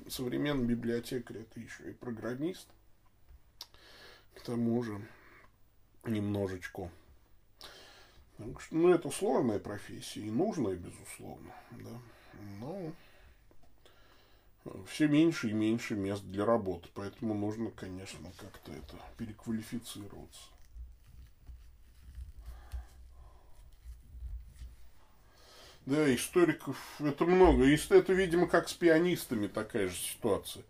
Современный 0.07 0.65
библиотекарь 0.65 1.39
это 1.39 1.59
еще 1.59 1.89
и 1.89 1.93
программист. 1.93 2.67
К 4.33 4.41
тому 4.41 4.81
же 4.81 5.01
немножечко. 6.05 6.89
Ну, 8.37 8.89
это 8.93 9.09
сложная 9.11 9.59
профессия 9.59 10.21
и 10.21 10.31
нужная, 10.31 10.75
безусловно. 10.75 11.53
Да. 11.71 12.01
Но 12.59 12.91
все 14.87 15.07
меньше 15.07 15.49
и 15.49 15.53
меньше 15.53 15.95
мест 15.95 16.23
для 16.23 16.45
работы. 16.45 16.89
Поэтому 16.93 17.33
нужно, 17.33 17.71
конечно, 17.71 18.31
как-то 18.37 18.71
это 18.71 18.97
переквалифицироваться. 19.17 20.41
Да, 25.85 26.13
историков 26.13 26.77
это 26.99 27.25
много. 27.25 27.65
И 27.65 27.77
это, 27.89 28.11
видимо, 28.13 28.47
как 28.47 28.67
с 28.69 28.73
пианистами 28.73 29.47
такая 29.47 29.87
же 29.87 29.95
ситуация. 29.95 30.63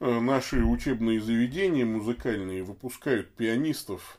Э, 0.00 0.20
наши 0.20 0.64
учебные 0.64 1.20
заведения 1.20 1.84
музыкальные 1.84 2.62
выпускают 2.62 3.30
пианистов, 3.34 4.18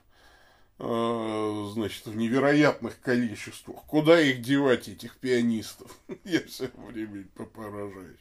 значит, 0.79 2.05
в 2.05 2.15
невероятных 2.15 2.99
количествах. 3.01 3.83
Куда 3.85 4.19
их 4.19 4.41
девать, 4.41 4.87
этих 4.87 5.17
пианистов? 5.17 5.97
Я 6.23 6.41
все 6.45 6.69
время 6.75 7.25
поражаюсь. 7.53 8.19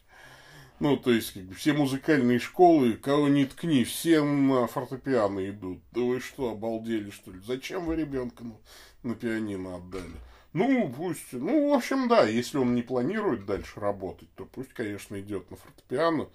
Ну, 0.81 0.97
то 0.97 1.13
есть, 1.13 1.33
как 1.33 1.43
бы, 1.45 1.55
все 1.55 1.73
музыкальные 1.73 2.39
школы, 2.39 2.93
кого 2.95 3.29
не 3.29 3.47
ткни, 3.47 3.85
все 3.85 4.23
на 4.23 4.67
фортепиано 4.69 5.49
идут. 5.49 5.81
Да 5.93 6.01
вы 6.03 6.21
что, 6.21 6.51
обалдели, 6.51 7.11
что 7.11 7.33
ли? 7.33 7.41
Зачем 7.45 7.85
вы 7.87 7.97
ребенка 7.97 8.45
на, 8.45 8.55
на 9.03 9.15
пианино 9.15 9.77
отдали? 9.77 10.15
Ну, 10.53 10.93
пусть, 10.97 11.33
ну, 11.33 11.71
в 11.71 11.75
общем, 11.75 12.09
да, 12.09 12.27
если 12.27 12.59
он 12.59 12.75
не 12.75 12.83
планирует 12.83 13.45
дальше 13.45 13.81
работать, 13.81 14.29
то 14.35 14.45
пусть, 14.45 14.73
конечно, 14.73 15.21
идет 15.21 15.51
на 15.51 15.57
фортепиано, 15.57 16.29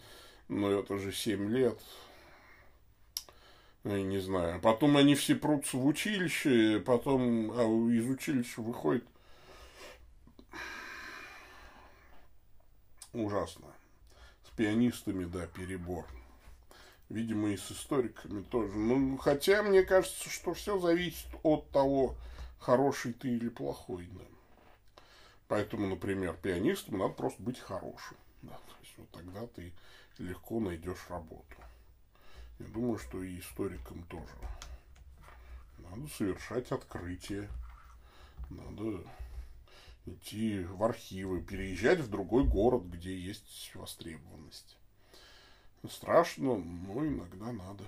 но 0.49 0.71
это 0.71 0.97
же 0.99 1.11
7 1.11 1.49
лет, 1.49 1.79
я 3.83 4.01
не 4.01 4.19
знаю. 4.19 4.61
Потом 4.61 4.97
они 4.97 5.15
все 5.15 5.35
прутся 5.35 5.77
в 5.77 5.85
училище, 5.85 6.81
потом 6.85 7.51
а 7.51 7.63
из 7.91 8.09
училища 8.09 8.61
выходит 8.61 9.05
ужасно. 13.13 13.67
С 14.45 14.55
пианистами, 14.55 15.25
да, 15.25 15.47
перебор. 15.47 16.05
Видимо, 17.09 17.49
и 17.49 17.57
с 17.57 17.71
историками 17.71 18.43
тоже. 18.43 18.73
Ну, 18.73 19.17
хотя 19.17 19.61
мне 19.61 19.83
кажется, 19.83 20.29
что 20.29 20.53
все 20.53 20.79
зависит 20.79 21.27
от 21.43 21.69
того, 21.69 22.15
хороший 22.59 23.13
ты 23.13 23.29
или 23.29 23.49
плохой. 23.49 24.07
Да. 24.11 24.25
Поэтому, 25.47 25.87
например, 25.87 26.35
пианистом 26.41 26.97
надо 26.97 27.13
просто 27.13 27.41
быть 27.43 27.59
хорошим. 27.59 28.17
Да. 28.41 28.55
То 28.55 28.75
есть, 28.81 28.93
вот 28.97 29.09
тогда 29.11 29.45
ты 29.47 29.73
легко 30.17 30.59
найдешь 30.59 31.05
работу. 31.09 31.45
Я 32.59 32.67
думаю, 32.67 32.97
что 32.97 33.23
и 33.23 33.39
историкам 33.39 34.03
тоже. 34.03 34.33
Надо 35.79 36.07
совершать 36.07 36.71
открытие. 36.71 37.49
Надо 38.49 39.03
идти 40.05 40.63
в 40.63 40.83
архивы, 40.83 41.41
переезжать 41.41 41.99
в 41.99 42.09
другой 42.09 42.45
город, 42.45 42.83
где 42.85 43.17
есть 43.17 43.71
востребованность. 43.75 44.77
Страшно, 45.89 46.57
но 46.57 47.05
иногда 47.05 47.51
надо. 47.51 47.83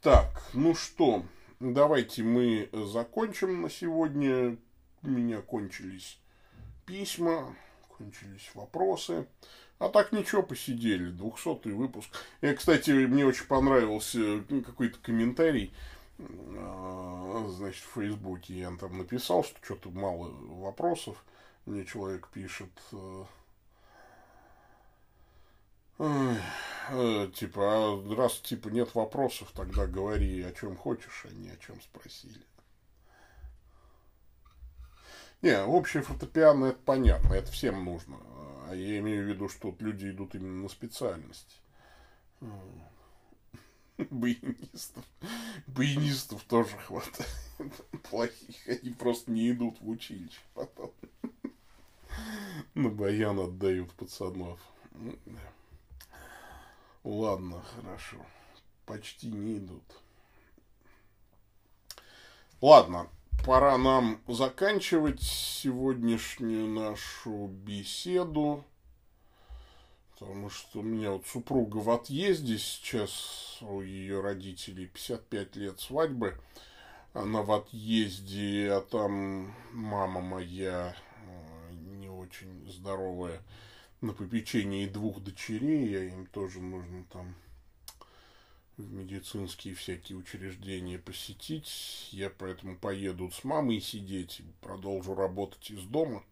Так, 0.00 0.42
ну 0.52 0.74
что, 0.74 1.24
Давайте 1.64 2.24
мы 2.24 2.68
закончим 2.72 3.62
на 3.62 3.70
сегодня. 3.70 4.58
У 5.04 5.08
меня 5.08 5.40
кончились 5.42 6.18
письма, 6.84 7.54
кончились 7.96 8.50
вопросы. 8.54 9.28
А 9.82 9.88
так 9.88 10.12
ничего, 10.12 10.44
посидели. 10.44 11.10
200 11.10 11.68
выпуск. 11.68 12.08
Я, 12.40 12.54
кстати, 12.54 12.90
мне 12.90 13.26
очень 13.26 13.46
понравился 13.46 14.44
какой-то 14.64 14.98
комментарий. 15.00 15.74
А, 16.20 17.46
значит, 17.56 17.82
в 17.82 17.94
Фейсбуке 18.00 18.54
я 18.54 18.70
там 18.78 18.96
написал, 18.96 19.42
что 19.42 19.58
что-то 19.60 19.90
мало 19.90 20.28
вопросов. 20.28 21.24
Мне 21.66 21.84
человек 21.84 22.28
пишет, 22.28 22.70
э, 22.92 23.24
Э, 25.98 27.28
типа, 27.34 27.62
а 27.62 28.14
раз 28.16 28.38
типа 28.40 28.68
нет 28.68 28.94
вопросов, 28.94 29.52
тогда 29.54 29.86
говори 29.86 30.42
о 30.42 30.52
чем 30.52 30.76
хочешь, 30.76 31.26
а 31.28 31.32
не 31.32 31.50
о 31.50 31.56
чем 31.56 31.80
спросили. 31.80 32.44
Не, 35.42 35.62
общее 35.64 36.02
фортепиано 36.02 36.66
это 36.66 36.78
понятно, 36.84 37.34
это 37.34 37.50
всем 37.50 37.84
нужно. 37.84 38.16
А 38.68 38.74
я 38.74 38.98
имею 38.98 39.24
в 39.24 39.28
виду, 39.28 39.48
что 39.48 39.74
люди 39.78 40.10
идут 40.10 40.34
именно 40.34 40.62
на 40.62 40.68
специальность. 40.68 41.60
Баянистов. 44.10 45.04
Баянистов 45.66 46.42
тоже 46.44 46.76
хватает. 46.78 47.28
Плохих. 48.10 48.68
Они 48.68 48.90
просто 48.90 49.30
не 49.30 49.50
идут 49.50 49.80
в 49.80 49.88
училище 49.88 50.40
потом. 50.54 50.92
На 52.74 52.88
баян 52.88 53.38
отдают 53.38 53.92
пацанов. 53.92 54.60
Ладно, 57.04 57.62
хорошо. 57.74 58.24
Почти 58.86 59.28
не 59.28 59.58
идут. 59.58 59.82
Ладно, 62.60 63.08
пора 63.44 63.76
нам 63.76 64.20
заканчивать 64.28 65.20
сегодняшнюю 65.20 66.68
нашу 66.68 67.48
беседу. 67.48 68.64
Потому 70.12 70.50
что 70.50 70.80
у 70.80 70.82
меня 70.82 71.10
вот 71.10 71.26
супруга 71.26 71.78
в 71.78 71.90
отъезде 71.90 72.56
сейчас, 72.58 73.58
у 73.60 73.80
ее 73.80 74.20
родителей 74.20 74.86
55 74.86 75.56
лет 75.56 75.80
свадьбы. 75.80 76.38
Она 77.14 77.42
в 77.42 77.50
отъезде, 77.50 78.70
а 78.70 78.80
там 78.80 79.52
мама 79.72 80.20
моя 80.20 80.94
э, 81.26 81.72
не 81.98 82.08
очень 82.08 82.70
здоровая 82.70 83.42
на 84.00 84.12
попечении 84.12 84.86
двух 84.86 85.20
дочерей, 85.20 85.98
а 85.98 86.04
им 86.04 86.26
тоже 86.26 86.60
нужно 86.60 87.04
там 87.12 87.34
в 88.82 88.92
медицинские 88.92 89.74
всякие 89.74 90.18
учреждения 90.18 90.98
посетить. 90.98 92.08
Я 92.12 92.30
поэтому 92.30 92.76
поеду 92.76 93.30
с 93.30 93.44
мамой 93.44 93.80
сидеть 93.80 94.42
продолжу 94.60 95.14
работать 95.14 95.70
из 95.70 95.82
дома. 95.84 96.24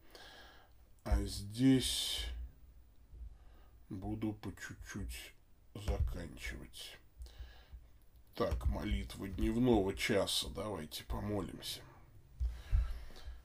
А 1.04 1.22
здесь 1.24 2.26
буду 3.88 4.32
по 4.34 4.50
чуть-чуть 4.50 5.32
заканчивать. 5.74 6.98
Так, 8.34 8.66
молитва 8.66 9.28
дневного 9.28 9.94
часа. 9.94 10.48
Давайте 10.54 11.04
помолимся. 11.04 11.80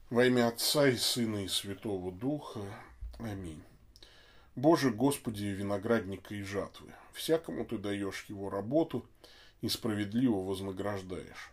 Во 0.09 0.25
имя 0.25 0.47
Отца 0.47 0.87
и 0.87 0.95
Сына 0.95 1.43
и 1.43 1.47
Святого 1.47 2.11
Духа. 2.11 2.61
Аминь. 3.19 3.63
Боже, 4.55 4.91
Господи, 4.91 5.45
виноградника 5.45 6.33
и 6.33 6.41
жатвы, 6.41 6.93
всякому 7.15 7.65
Ты 7.65 7.77
даешь 7.77 8.25
его 8.27 8.49
работу 8.49 9.07
и 9.61 9.69
справедливо 9.69 10.43
вознаграждаешь. 10.43 11.51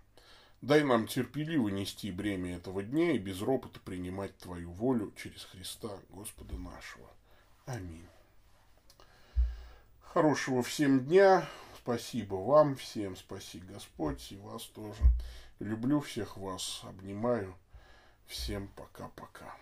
Дай 0.61 0.85
нам 0.85 1.07
терпеливо 1.07 1.69
нести 1.69 2.13
бремя 2.13 2.57
этого 2.57 2.83
дня 2.83 3.13
и 3.13 3.19
без 3.19 3.41
ропота 3.41 3.81
принимать 3.81 4.37
Твою 4.39 4.71
волю 4.71 5.13
через 5.17 5.45
Христа, 5.45 5.91
Господа 6.11 6.57
нашего. 6.57 7.09
Аминь. 7.67 8.07
Хорошего 10.03 10.63
всем 10.63 11.07
дня. 11.07 11.49
Спасибо 11.83 12.35
вам 12.35 12.77
всем. 12.77 13.17
Спаси 13.17 13.61
Господь 13.61 14.31
и 14.31 14.37
вас 14.37 14.65
тоже. 14.67 15.03
Люблю 15.59 16.01
всех 16.01 16.37
вас. 16.37 16.83
Обнимаю. 16.85 17.57
Всем 18.27 18.69
пока-пока. 18.69 19.57